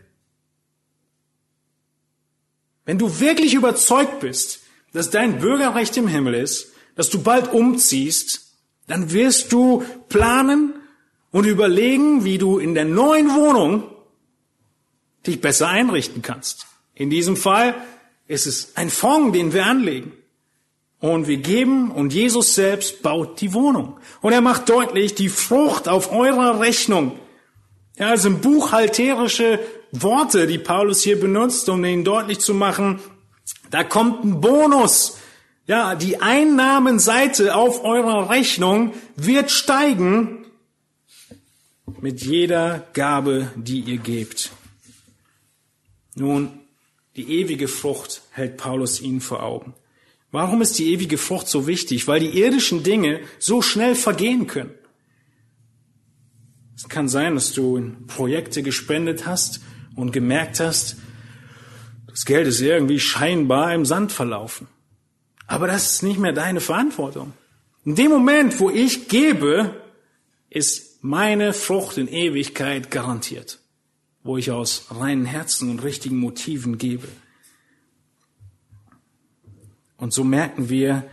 Wenn 2.84 2.98
du 2.98 3.20
wirklich 3.20 3.54
überzeugt 3.54 4.20
bist, 4.20 4.60
dass 4.94 5.10
dein 5.10 5.40
Bürgerrecht 5.40 5.96
im 5.98 6.08
Himmel 6.08 6.34
ist, 6.34 6.74
dass 6.96 7.10
du 7.10 7.22
bald 7.22 7.54
umziehst, 7.54 8.47
dann 8.88 9.12
wirst 9.12 9.52
du 9.52 9.84
planen 10.10 10.74
und 11.32 11.46
überlegen, 11.46 12.24
wie 12.24 12.38
du 12.38 12.58
in 12.58 12.74
der 12.74 12.86
neuen 12.86 13.36
Wohnung 13.36 13.84
dich 15.26 15.42
besser 15.42 15.68
einrichten 15.68 16.22
kannst. 16.22 16.66
In 16.96 17.10
diesem 17.10 17.36
Fall 17.36 17.76
ist 18.28 18.48
es 18.48 18.76
ein 18.76 18.90
Fonds, 18.90 19.38
den 19.38 19.54
wir 19.54 19.66
anlegen. 19.66 20.14
Und 21.00 21.28
wir 21.28 21.38
geben 21.38 21.92
und 21.92 22.12
Jesus 22.12 22.56
selbst 22.56 23.04
baut 23.04 23.40
die 23.40 23.54
Wohnung. 23.54 24.00
Und 24.22 24.34
er 24.34 24.42
macht 24.42 24.68
deutlich, 24.68 25.14
die 25.14 25.30
Frucht 25.30 25.88
auf 25.88 26.12
eurer 26.12 26.60
Rechnung. 26.60 27.20
Ja, 27.98 28.14
es 28.14 28.24
sind 28.24 28.42
buchhalterische 28.42 29.60
Worte, 29.92 30.48
die 30.48 30.58
Paulus 30.58 31.02
hier 31.02 31.20
benutzt, 31.20 31.70
um 31.70 31.86
ihnen 31.86 32.04
deutlich 32.04 32.40
zu 32.40 32.54
machen, 32.54 33.00
da 33.70 33.84
kommt 33.84 34.24
ein 34.24 34.42
Bonus 34.42 35.18
ja, 35.68 35.96
die 35.96 36.22
Einnahmenseite 36.22 37.56
auf 37.56 37.84
eurer 37.84 38.30
Rechnung 38.30 38.94
wird 39.18 39.52
steigen 39.52 40.46
mit 42.00 42.22
jeder 42.22 42.88
Gabe, 42.94 43.52
die 43.56 43.82
ihr 43.82 43.98
gebt. 43.98 44.52
Nun, 46.16 46.60
die 47.18 47.40
ewige 47.40 47.68
Frucht 47.68 48.22
hält 48.32 48.58
Paulus 48.58 49.02
ihnen 49.02 49.20
vor 49.20 49.44
Augen. 49.44 49.74
Warum 50.32 50.62
ist 50.62 50.80
die 50.80 50.94
ewige 50.94 51.18
Frucht 51.18 51.48
so 51.48 51.68
wichtig? 51.68 52.08
Weil 52.08 52.22
die 52.22 52.40
irdischen 52.40 52.84
Dinge 52.84 53.20
so 53.40 53.62
schnell 53.62 53.96
vergehen 53.96 54.48
können. 54.48 54.74
Es 56.76 56.88
kann 56.88 57.10
sein, 57.10 57.36
dass 57.36 57.54
du 57.54 57.76
in 57.76 58.08
Projekte 58.08 58.64
gespendet 58.64 59.26
hast 59.26 59.62
und 59.96 60.12
gemerkt 60.12 60.60
hast, 60.60 60.98
das 62.08 62.26
Geld 62.26 62.48
ist 62.48 62.62
irgendwie 62.62 63.00
scheinbar 63.00 63.74
im 63.74 63.86
Sand 63.86 64.12
verlaufen. 64.12 64.68
Aber 65.48 65.68
das 65.68 65.94
ist 65.94 66.04
nicht 66.04 66.20
mehr 66.20 66.34
deine 66.34 66.60
Verantwortung. 66.62 67.34
In 67.86 67.96
dem 67.96 68.12
Moment, 68.12 68.60
wo 68.60 68.70
ich 68.70 69.08
gebe, 69.08 69.82
ist 70.50 71.04
meine 71.04 71.54
Frucht 71.54 71.98
in 71.98 72.08
Ewigkeit 72.08 72.92
garantiert, 72.92 73.60
wo 74.24 74.38
ich 74.38 74.52
aus 74.52 74.88
reinen 74.92 75.26
Herzen 75.26 75.70
und 75.70 75.84
richtigen 75.84 76.18
Motiven 76.18 76.78
gebe. 76.78 77.08
Und 79.96 80.14
so 80.14 80.24
merken 80.24 80.70
wir, 80.70 81.04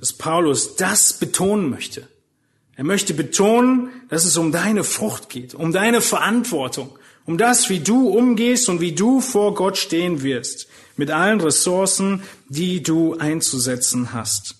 dass 0.00 0.12
Paulus 0.12 0.76
das 0.76 1.14
betonen 1.14 1.70
möchte. 1.70 2.08
Er 2.76 2.84
möchte 2.84 3.14
betonen, 3.14 3.90
dass 4.08 4.24
es 4.24 4.36
um 4.36 4.50
deine 4.50 4.84
Frucht 4.84 5.28
geht, 5.28 5.54
um 5.54 5.72
deine 5.72 6.00
Verantwortung, 6.00 6.98
um 7.24 7.38
das, 7.38 7.70
wie 7.70 7.80
du 7.80 8.08
umgehst 8.08 8.68
und 8.68 8.80
wie 8.80 8.92
du 8.92 9.20
vor 9.20 9.54
Gott 9.54 9.78
stehen 9.78 10.22
wirst, 10.22 10.68
mit 10.96 11.10
allen 11.10 11.40
Ressourcen, 11.40 12.22
die 12.54 12.82
du 12.82 13.16
einzusetzen 13.18 14.12
hast. 14.12 14.56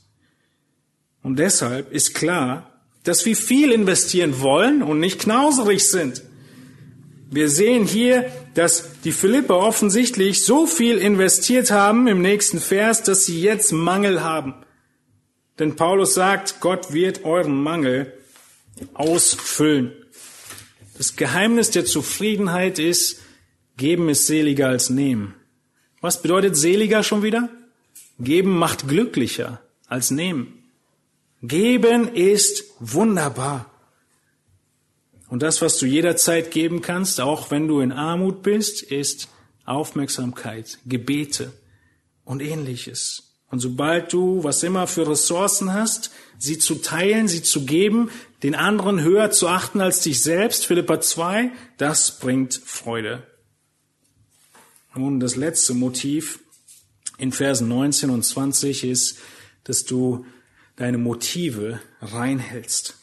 Und 1.22 1.38
deshalb 1.38 1.92
ist 1.92 2.14
klar, 2.14 2.70
dass 3.04 3.24
wir 3.24 3.36
viel 3.36 3.70
investieren 3.70 4.40
wollen 4.40 4.82
und 4.82 5.00
nicht 5.00 5.20
knauserig 5.20 5.88
sind. 5.88 6.22
Wir 7.30 7.48
sehen 7.48 7.84
hier, 7.84 8.30
dass 8.54 9.00
die 9.02 9.12
Philipper 9.12 9.56
offensichtlich 9.56 10.44
so 10.44 10.66
viel 10.66 10.98
investiert 10.98 11.70
haben 11.70 12.06
im 12.06 12.22
nächsten 12.22 12.60
Vers, 12.60 13.02
dass 13.02 13.24
sie 13.24 13.40
jetzt 13.40 13.72
Mangel 13.72 14.22
haben. 14.22 14.54
Denn 15.58 15.76
Paulus 15.76 16.14
sagt, 16.14 16.60
Gott 16.60 16.92
wird 16.92 17.24
euren 17.24 17.60
Mangel 17.62 18.12
ausfüllen. 18.92 19.92
Das 20.96 21.16
Geheimnis 21.16 21.70
der 21.70 21.84
Zufriedenheit 21.84 22.78
ist, 22.78 23.20
geben 23.76 24.08
ist 24.08 24.26
seliger 24.26 24.68
als 24.68 24.90
nehmen. 24.90 25.34
Was 26.00 26.22
bedeutet 26.22 26.56
seliger 26.56 27.02
schon 27.02 27.22
wieder? 27.22 27.48
Geben 28.18 28.56
macht 28.56 28.88
glücklicher 28.88 29.60
als 29.86 30.10
nehmen. 30.10 30.64
Geben 31.42 32.08
ist 32.08 32.64
wunderbar. 32.80 33.70
Und 35.28 35.42
das, 35.42 35.62
was 35.62 35.78
du 35.78 35.86
jederzeit 35.86 36.50
geben 36.50 36.80
kannst, 36.80 37.20
auch 37.20 37.50
wenn 37.50 37.66
du 37.66 37.80
in 37.80 37.92
Armut 37.92 38.42
bist, 38.42 38.82
ist 38.82 39.28
Aufmerksamkeit, 39.64 40.78
Gebete 40.86 41.52
und 42.24 42.40
ähnliches. 42.40 43.34
Und 43.50 43.60
sobald 43.60 44.12
du, 44.12 44.44
was 44.44 44.62
immer 44.62 44.86
für 44.86 45.08
Ressourcen 45.08 45.72
hast, 45.72 46.10
sie 46.38 46.58
zu 46.58 46.76
teilen, 46.76 47.28
sie 47.28 47.42
zu 47.42 47.64
geben, 47.64 48.10
den 48.42 48.54
anderen 48.54 49.00
höher 49.00 49.30
zu 49.30 49.48
achten 49.48 49.80
als 49.80 50.00
dich 50.00 50.20
selbst, 50.20 50.66
Philippa 50.66 51.00
2, 51.00 51.50
das 51.78 52.18
bringt 52.18 52.54
Freude. 52.54 53.26
Nun, 54.94 55.18
das 55.18 55.36
letzte 55.36 55.74
Motiv 55.74 56.40
in 57.18 57.32
Versen 57.32 57.68
19 57.68 58.10
und 58.10 58.24
20 58.24 58.84
ist, 58.84 59.18
dass 59.64 59.84
du 59.84 60.26
deine 60.76 60.98
Motive 60.98 61.80
reinhältst. 62.00 62.98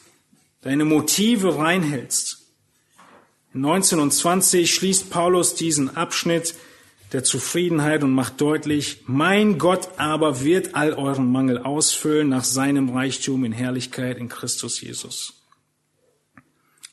Deine 0.62 0.86
Motive 0.86 1.58
reinhältst. 1.58 2.40
In 3.54 3.62
19 3.62 4.00
und 4.00 4.12
20 4.12 4.74
schließt 4.74 5.10
Paulus 5.10 5.56
diesen 5.56 5.96
Abschnitt 5.96 6.56
der 7.12 7.24
Zufriedenheit 7.24 8.04
und 8.04 8.12
macht 8.12 8.40
deutlich, 8.40 9.04
mein 9.06 9.58
Gott 9.58 9.90
aber 9.98 10.42
wird 10.42 10.76
all 10.76 10.94
euren 10.94 11.30
Mangel 11.30 11.58
ausfüllen 11.58 12.30
nach 12.30 12.46
seinem 12.46 12.90
Reichtum 12.90 13.44
in 13.44 13.52
Herrlichkeit 13.52 14.18
in 14.18 14.30
Christus 14.30 14.80
Jesus. 14.80 15.34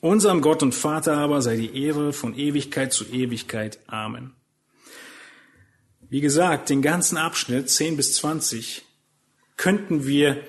Unserem 0.00 0.40
Gott 0.40 0.62
und 0.62 0.74
Vater 0.74 1.16
aber 1.16 1.42
sei 1.42 1.56
die 1.56 1.84
Ehre 1.84 2.12
von 2.12 2.36
Ewigkeit 2.36 2.92
zu 2.92 3.04
Ewigkeit. 3.06 3.78
Amen. 3.86 4.37
Wie 6.10 6.20
gesagt, 6.20 6.70
den 6.70 6.80
ganzen 6.80 7.18
Abschnitt 7.18 7.68
10 7.68 7.96
bis 7.96 8.14
20 8.14 8.82
könnten 9.56 10.06
wir 10.06 10.42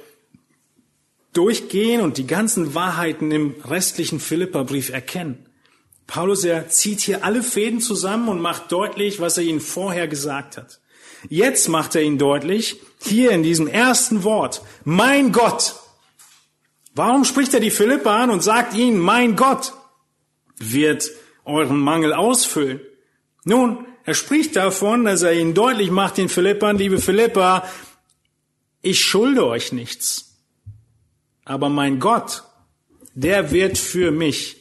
durchgehen 1.33 2.01
und 2.01 2.17
die 2.17 2.27
ganzen 2.27 2.75
Wahrheiten 2.75 3.31
im 3.31 3.55
restlichen 3.65 4.19
Philipperbrief 4.19 4.89
erkennen. 4.89 5.45
Paulus, 6.07 6.43
er 6.43 6.69
zieht 6.69 7.01
hier 7.01 7.23
alle 7.23 7.43
Fäden 7.43 7.81
zusammen 7.81 8.29
und 8.29 8.41
macht 8.41 8.71
deutlich, 8.71 9.19
was 9.19 9.37
er 9.37 9.43
ihnen 9.43 9.59
vorher 9.59 10.07
gesagt 10.07 10.57
hat. 10.57 10.79
Jetzt 11.27 11.67
macht 11.67 11.93
er 11.95 12.01
ihnen 12.01 12.17
deutlich, 12.17 12.79
hier 13.01 13.31
in 13.31 13.43
diesem 13.43 13.67
ersten 13.67 14.23
Wort, 14.23 14.61
mein 14.85 15.31
Gott. 15.31 15.75
Warum 16.95 17.25
spricht 17.25 17.53
er 17.53 17.59
die 17.59 17.69
Philipper 17.69 18.11
an 18.11 18.29
und 18.29 18.41
sagt 18.41 18.73
ihnen, 18.73 18.97
mein 18.97 19.35
Gott 19.35 19.73
wird 20.57 21.11
euren 21.45 21.79
Mangel 21.79 22.13
ausfüllen? 22.13 22.79
Nun, 23.43 23.85
er 24.09 24.15
spricht 24.15 24.55
davon, 24.55 25.05
dass 25.05 25.21
er 25.21 25.33
ihnen 25.33 25.53
deutlich 25.53 25.91
macht, 25.91 26.17
den 26.17 26.29
Philippern, 26.29 26.79
liebe 26.79 26.97
Philippa, 26.97 27.69
ich 28.81 29.05
schulde 29.05 29.45
euch 29.45 29.71
nichts. 29.71 30.35
Aber 31.45 31.69
mein 31.69 31.99
Gott, 31.99 32.43
der 33.13 33.51
wird 33.51 33.77
für 33.77 34.09
mich 34.09 34.57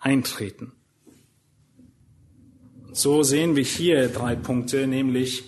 eintreten. 0.00 0.72
So 2.92 3.22
sehen 3.22 3.54
wir 3.54 3.64
hier 3.64 4.08
drei 4.08 4.34
Punkte, 4.34 4.86
nämlich, 4.86 5.44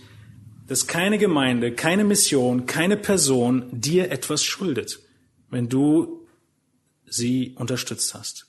dass 0.66 0.87
keine 0.87 1.16
Gemeinde, 1.16 1.73
keine 1.73 2.05
Mission, 2.05 2.66
keine 2.66 2.99
Person 2.99 3.64
dir 3.73 4.11
etwas 4.11 4.44
schuldet, 4.44 5.01
wenn 5.49 5.70
du 5.70 6.27
sie 7.07 7.55
unterstützt 7.57 8.12
hast. 8.12 8.47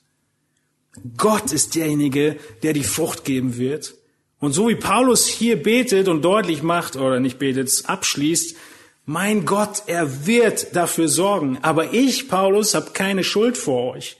Gott 1.16 1.52
ist 1.52 1.74
derjenige, 1.74 2.38
der 2.62 2.74
die 2.74 2.84
Frucht 2.84 3.24
geben 3.24 3.56
wird. 3.56 3.94
Und 4.38 4.52
so 4.52 4.68
wie 4.68 4.74
Paulus 4.74 5.26
hier 5.26 5.62
betet 5.62 6.08
und 6.08 6.22
deutlich 6.22 6.62
macht, 6.62 6.96
oder 6.96 7.20
nicht 7.20 7.38
betet, 7.38 7.82
abschließt, 7.86 8.56
mein 9.06 9.44
Gott, 9.44 9.84
er 9.86 10.26
wird 10.26 10.74
dafür 10.74 11.08
sorgen. 11.08 11.58
Aber 11.62 11.94
ich, 11.94 12.28
Paulus, 12.28 12.74
habe 12.74 12.90
keine 12.90 13.24
Schuld 13.24 13.56
vor 13.56 13.94
euch. 13.94 14.16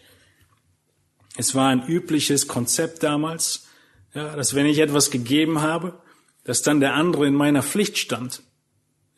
Es 1.37 1.55
war 1.55 1.69
ein 1.69 1.87
übliches 1.87 2.49
Konzept 2.49 3.03
damals, 3.03 3.67
ja, 4.15 4.37
dass 4.37 4.55
wenn 4.55 4.67
ich 4.67 4.79
etwas 4.79 5.11
gegeben 5.11 5.61
habe, 5.61 5.95
dass 6.45 6.63
dann 6.63 6.81
der 6.81 6.95
andere 6.95 7.27
in 7.27 7.35
meiner 7.35 7.63
Pflicht 7.63 7.99
stand. 7.99 8.43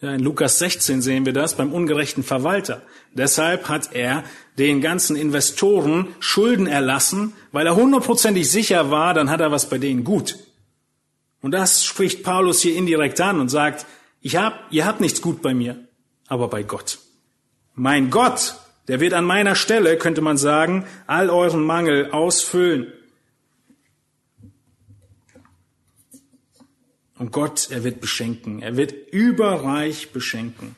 Ja, 0.01 0.15
in 0.15 0.21
Lukas 0.21 0.59
16 0.59 1.03
sehen 1.03 1.27
wir 1.27 1.33
das 1.33 1.57
beim 1.57 1.73
ungerechten 1.73 2.25
Verwalter. 2.25 2.83
Deshalb 3.13 3.69
hat 3.69 3.95
er 3.95 4.25
den 4.57 4.81
ganzen 4.81 5.17
Investoren 5.17 6.09
Schulden 6.19 6.67
erlassen, 6.67 7.35
weil 7.53 7.67
er 7.67 7.77
hundertprozentig 7.77 8.51
sicher 8.51 8.91
war, 8.91 9.13
dann 9.13 9.29
hat 9.29 9.41
er 9.41 9.53
was 9.53 9.69
bei 9.69 9.79
denen 9.79 10.03
gut. 10.03 10.39
Und 11.41 11.53
das 11.53 11.85
spricht 11.85 12.23
Paulus 12.25 12.61
hier 12.61 12.77
indirekt 12.77 13.21
an 13.21 13.41
und 13.41 13.49
sagt, 13.49 13.87
ich 14.21 14.37
hab, 14.37 14.67
ihr 14.71 14.87
habt 14.87 15.01
nichts 15.01 15.23
gut 15.23 15.43
bei 15.43 15.55
mir, 15.55 15.77
aber 16.27 16.49
bei 16.49 16.63
Gott. 16.63 16.99
Mein 17.75 18.11
Gott 18.11 18.57
der 18.89 19.01
wird 19.01 19.13
an 19.13 19.25
meiner 19.25 19.55
Stelle, 19.55 19.99
könnte 19.99 20.23
man 20.23 20.39
sagen, 20.39 20.87
all 21.07 21.29
euren 21.29 21.63
Mangel 21.63 22.11
ausfüllen. 22.11 22.93
Und 27.19 27.33
Gott, 27.33 27.71
er 27.71 27.85
wird 27.85 28.01
beschenken. 28.01 28.63
Er 28.63 28.77
wird 28.77 28.93
überreich 29.13 30.13
beschenken. 30.13 30.75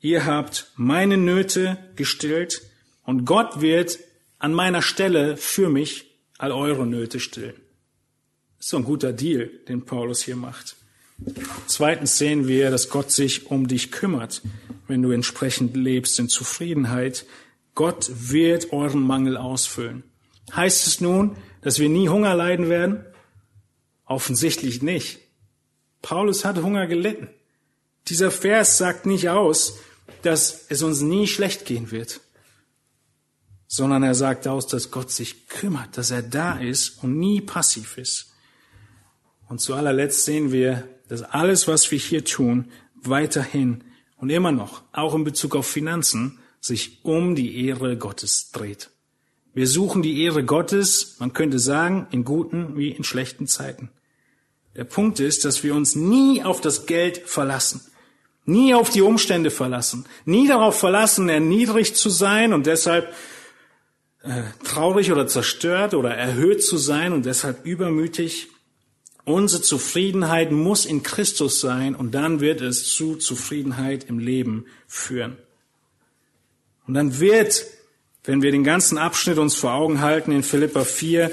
Ihr 0.00 0.26
habt 0.26 0.72
meine 0.76 1.16
Nöte 1.16 1.78
gestillt 1.96 2.62
und 3.04 3.24
Gott 3.24 3.60
wird 3.60 3.98
an 4.38 4.52
meiner 4.52 4.82
Stelle 4.82 5.36
für 5.36 5.70
mich 5.70 6.18
all 6.36 6.52
eure 6.52 6.86
Nöte 6.86 7.20
stillen. 7.20 7.61
So 8.64 8.76
ein 8.76 8.84
guter 8.84 9.12
Deal, 9.12 9.50
den 9.66 9.84
Paulus 9.84 10.22
hier 10.22 10.36
macht. 10.36 10.76
Zweitens 11.66 12.16
sehen 12.16 12.46
wir, 12.46 12.70
dass 12.70 12.90
Gott 12.90 13.10
sich 13.10 13.50
um 13.50 13.66
dich 13.66 13.90
kümmert, 13.90 14.40
wenn 14.86 15.02
du 15.02 15.10
entsprechend 15.10 15.76
lebst 15.76 16.16
in 16.20 16.28
Zufriedenheit. 16.28 17.26
Gott 17.74 18.08
wird 18.30 18.72
euren 18.72 19.02
Mangel 19.02 19.36
ausfüllen. 19.36 20.04
Heißt 20.54 20.86
es 20.86 21.00
nun, 21.00 21.36
dass 21.62 21.80
wir 21.80 21.88
nie 21.88 22.08
Hunger 22.08 22.36
leiden 22.36 22.68
werden? 22.68 23.04
Offensichtlich 24.04 24.80
nicht. 24.80 25.18
Paulus 26.00 26.44
hat 26.44 26.62
Hunger 26.62 26.86
gelitten. 26.86 27.30
Dieser 28.06 28.30
Vers 28.30 28.78
sagt 28.78 29.06
nicht 29.06 29.28
aus, 29.28 29.78
dass 30.22 30.66
es 30.68 30.84
uns 30.84 31.00
nie 31.00 31.26
schlecht 31.26 31.64
gehen 31.64 31.90
wird, 31.90 32.20
sondern 33.66 34.04
er 34.04 34.14
sagt 34.14 34.46
aus, 34.46 34.68
dass 34.68 34.92
Gott 34.92 35.10
sich 35.10 35.48
kümmert, 35.48 35.98
dass 35.98 36.12
er 36.12 36.22
da 36.22 36.60
ist 36.60 37.02
und 37.02 37.18
nie 37.18 37.40
passiv 37.40 37.98
ist. 37.98 38.31
Und 39.52 39.58
zu 39.58 39.74
allerletzt 39.74 40.24
sehen 40.24 40.50
wir, 40.50 40.88
dass 41.08 41.20
alles, 41.20 41.68
was 41.68 41.90
wir 41.90 41.98
hier 41.98 42.24
tun, 42.24 42.70
weiterhin 42.94 43.84
und 44.16 44.30
immer 44.30 44.50
noch, 44.50 44.80
auch 44.92 45.14
in 45.14 45.24
Bezug 45.24 45.56
auf 45.56 45.66
Finanzen, 45.66 46.38
sich 46.58 47.04
um 47.04 47.34
die 47.34 47.66
Ehre 47.66 47.98
Gottes 47.98 48.50
dreht. 48.52 48.88
Wir 49.52 49.66
suchen 49.66 50.00
die 50.00 50.22
Ehre 50.22 50.42
Gottes, 50.42 51.16
man 51.18 51.34
könnte 51.34 51.58
sagen, 51.58 52.06
in 52.12 52.24
guten 52.24 52.78
wie 52.78 52.92
in 52.92 53.04
schlechten 53.04 53.46
Zeiten. 53.46 53.90
Der 54.74 54.84
Punkt 54.84 55.20
ist, 55.20 55.44
dass 55.44 55.62
wir 55.62 55.74
uns 55.74 55.96
nie 55.96 56.42
auf 56.42 56.62
das 56.62 56.86
Geld 56.86 57.18
verlassen, 57.18 57.82
nie 58.46 58.72
auf 58.72 58.88
die 58.88 59.02
Umstände 59.02 59.50
verlassen, 59.50 60.06
nie 60.24 60.48
darauf 60.48 60.78
verlassen, 60.78 61.28
erniedrigt 61.28 61.94
zu 61.94 62.08
sein 62.08 62.54
und 62.54 62.64
deshalb 62.64 63.12
äh, 64.22 64.44
traurig 64.64 65.12
oder 65.12 65.26
zerstört 65.26 65.92
oder 65.92 66.14
erhöht 66.14 66.64
zu 66.64 66.78
sein 66.78 67.12
und 67.12 67.26
deshalb 67.26 67.66
übermütig, 67.66 68.48
Unsere 69.24 69.62
Zufriedenheit 69.62 70.50
muss 70.50 70.84
in 70.84 71.02
Christus 71.02 71.60
sein 71.60 71.94
und 71.94 72.12
dann 72.12 72.40
wird 72.40 72.60
es 72.60 72.92
zu 72.92 73.16
Zufriedenheit 73.16 74.04
im 74.04 74.18
Leben 74.18 74.66
führen. 74.88 75.36
Und 76.86 76.94
dann 76.94 77.20
wird, 77.20 77.64
wenn 78.24 78.42
wir 78.42 78.50
den 78.50 78.64
ganzen 78.64 78.98
Abschnitt 78.98 79.38
uns 79.38 79.54
vor 79.54 79.74
Augen 79.74 80.00
halten 80.00 80.32
in 80.32 80.42
Philippa 80.42 80.84
4, 80.84 81.30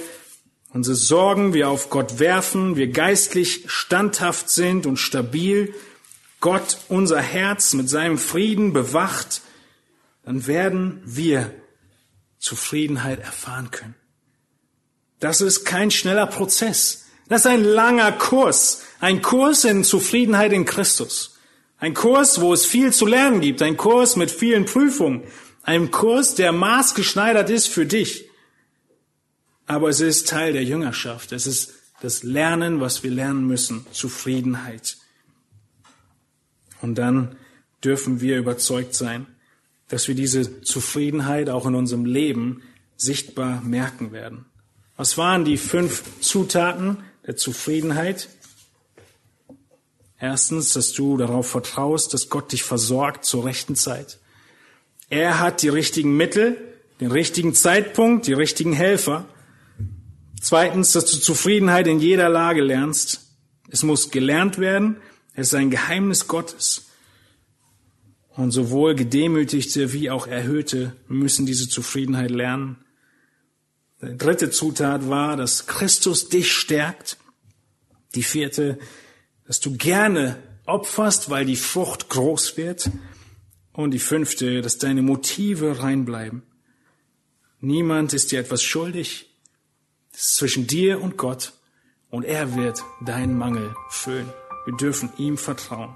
unsere 0.71 0.95
Sorgen 0.95 1.53
wir 1.53 1.69
auf 1.69 1.89
Gott 1.89 2.19
werfen, 2.19 2.75
wir 2.75 2.89
geistlich 2.89 3.63
standhaft 3.67 4.49
sind 4.51 4.85
und 4.85 4.97
stabil, 4.97 5.73
Gott 6.41 6.77
unser 6.89 7.19
Herz 7.19 7.73
mit 7.73 7.89
seinem 7.89 8.19
Frieden 8.19 8.71
bewacht, 8.71 9.41
dann 10.23 10.45
werden 10.45 11.01
wir 11.05 11.51
Zufriedenheit 12.37 13.19
erfahren 13.19 13.71
können. 13.71 13.95
Das 15.19 15.41
ist 15.41 15.65
kein 15.65 15.91
schneller 15.91 16.27
Prozess. 16.27 17.08
Das 17.29 17.41
ist 17.41 17.47
ein 17.47 17.63
langer 17.63 18.11
Kurs. 18.11 18.83
Ein 18.99 19.21
Kurs 19.21 19.63
in 19.63 19.83
Zufriedenheit 19.83 20.51
in 20.51 20.65
Christus. 20.65 21.37
Ein 21.77 21.93
Kurs, 21.93 22.41
wo 22.41 22.53
es 22.53 22.65
viel 22.65 22.91
zu 22.91 23.05
lernen 23.05 23.39
gibt. 23.39 23.61
Ein 23.61 23.77
Kurs 23.77 24.15
mit 24.15 24.31
vielen 24.31 24.65
Prüfungen. 24.65 25.23
Ein 25.63 25.91
Kurs, 25.91 26.35
der 26.35 26.51
maßgeschneidert 26.51 27.49
ist 27.49 27.67
für 27.67 27.85
dich. 27.85 28.25
Aber 29.67 29.89
es 29.89 30.01
ist 30.01 30.27
Teil 30.27 30.53
der 30.53 30.63
Jüngerschaft. 30.63 31.31
Es 31.31 31.45
ist 31.45 31.73
das 32.01 32.23
Lernen, 32.23 32.81
was 32.81 33.03
wir 33.03 33.11
lernen 33.11 33.45
müssen. 33.45 33.85
Zufriedenheit. 33.91 34.97
Und 36.81 36.95
dann 36.95 37.35
dürfen 37.83 38.21
wir 38.21 38.39
überzeugt 38.39 38.95
sein, 38.95 39.27
dass 39.87 40.07
wir 40.07 40.15
diese 40.15 40.61
Zufriedenheit 40.61 41.49
auch 41.49 41.67
in 41.67 41.75
unserem 41.75 42.05
Leben 42.05 42.63
sichtbar 42.97 43.61
merken 43.61 44.11
werden. 44.11 44.45
Was 44.97 45.17
waren 45.17 45.45
die 45.45 45.57
fünf 45.57 46.03
Zutaten 46.19 46.97
der 47.25 47.35
Zufriedenheit? 47.35 48.29
Erstens, 50.19 50.73
dass 50.73 50.91
du 50.91 51.17
darauf 51.17 51.49
vertraust, 51.49 52.13
dass 52.13 52.29
Gott 52.29 52.51
dich 52.51 52.63
versorgt 52.63 53.23
zur 53.25 53.45
rechten 53.45 53.75
Zeit. 53.75 54.19
Er 55.09 55.39
hat 55.39 55.61
die 55.61 55.69
richtigen 55.69 56.17
Mittel, 56.17 56.57
den 56.99 57.11
richtigen 57.11 57.53
Zeitpunkt, 57.53 58.27
die 58.27 58.33
richtigen 58.33 58.73
Helfer. 58.73 59.25
Zweitens, 60.41 60.91
dass 60.91 61.05
du 61.05 61.17
Zufriedenheit 61.17 61.87
in 61.87 61.99
jeder 61.99 62.29
Lage 62.29 62.61
lernst. 62.61 63.21
Es 63.69 63.83
muss 63.83 64.11
gelernt 64.11 64.57
werden. 64.57 64.97
Es 65.33 65.47
ist 65.47 65.53
ein 65.53 65.69
Geheimnis 65.69 66.27
Gottes. 66.27 66.87
Und 68.35 68.51
sowohl 68.51 68.95
Gedemütigte 68.95 69.93
wie 69.93 70.09
auch 70.09 70.27
Erhöhte 70.27 70.95
müssen 71.07 71.45
diese 71.45 71.67
Zufriedenheit 71.67 72.31
lernen. 72.31 72.77
Die 74.01 74.17
dritte 74.17 74.49
Zutat 74.49 75.09
war, 75.09 75.35
dass 75.35 75.67
Christus 75.67 76.29
dich 76.29 76.53
stärkt. 76.53 77.17
Die 78.15 78.23
vierte, 78.23 78.79
dass 79.45 79.59
du 79.59 79.75
gerne 79.75 80.41
opferst, 80.65 81.29
weil 81.29 81.45
die 81.45 81.57
Frucht 81.57 82.09
groß 82.09 82.55
wird. 82.57 82.89
Und 83.73 83.91
die 83.91 83.99
fünfte, 83.99 84.61
dass 84.61 84.77
deine 84.77 85.01
Motive 85.01 85.81
reinbleiben. 85.81 86.43
Niemand 87.61 88.13
ist 88.13 88.31
dir 88.31 88.39
etwas 88.39 88.63
schuldig. 88.63 89.29
Es 90.13 90.21
ist 90.21 90.35
zwischen 90.35 90.67
dir 90.67 91.01
und 91.01 91.17
Gott. 91.17 91.53
Und 92.09 92.23
er 92.23 92.55
wird 92.55 92.83
deinen 93.01 93.37
Mangel 93.37 93.75
füllen. 93.89 94.29
Wir 94.65 94.75
dürfen 94.75 95.11
ihm 95.17 95.37
vertrauen. 95.37 95.95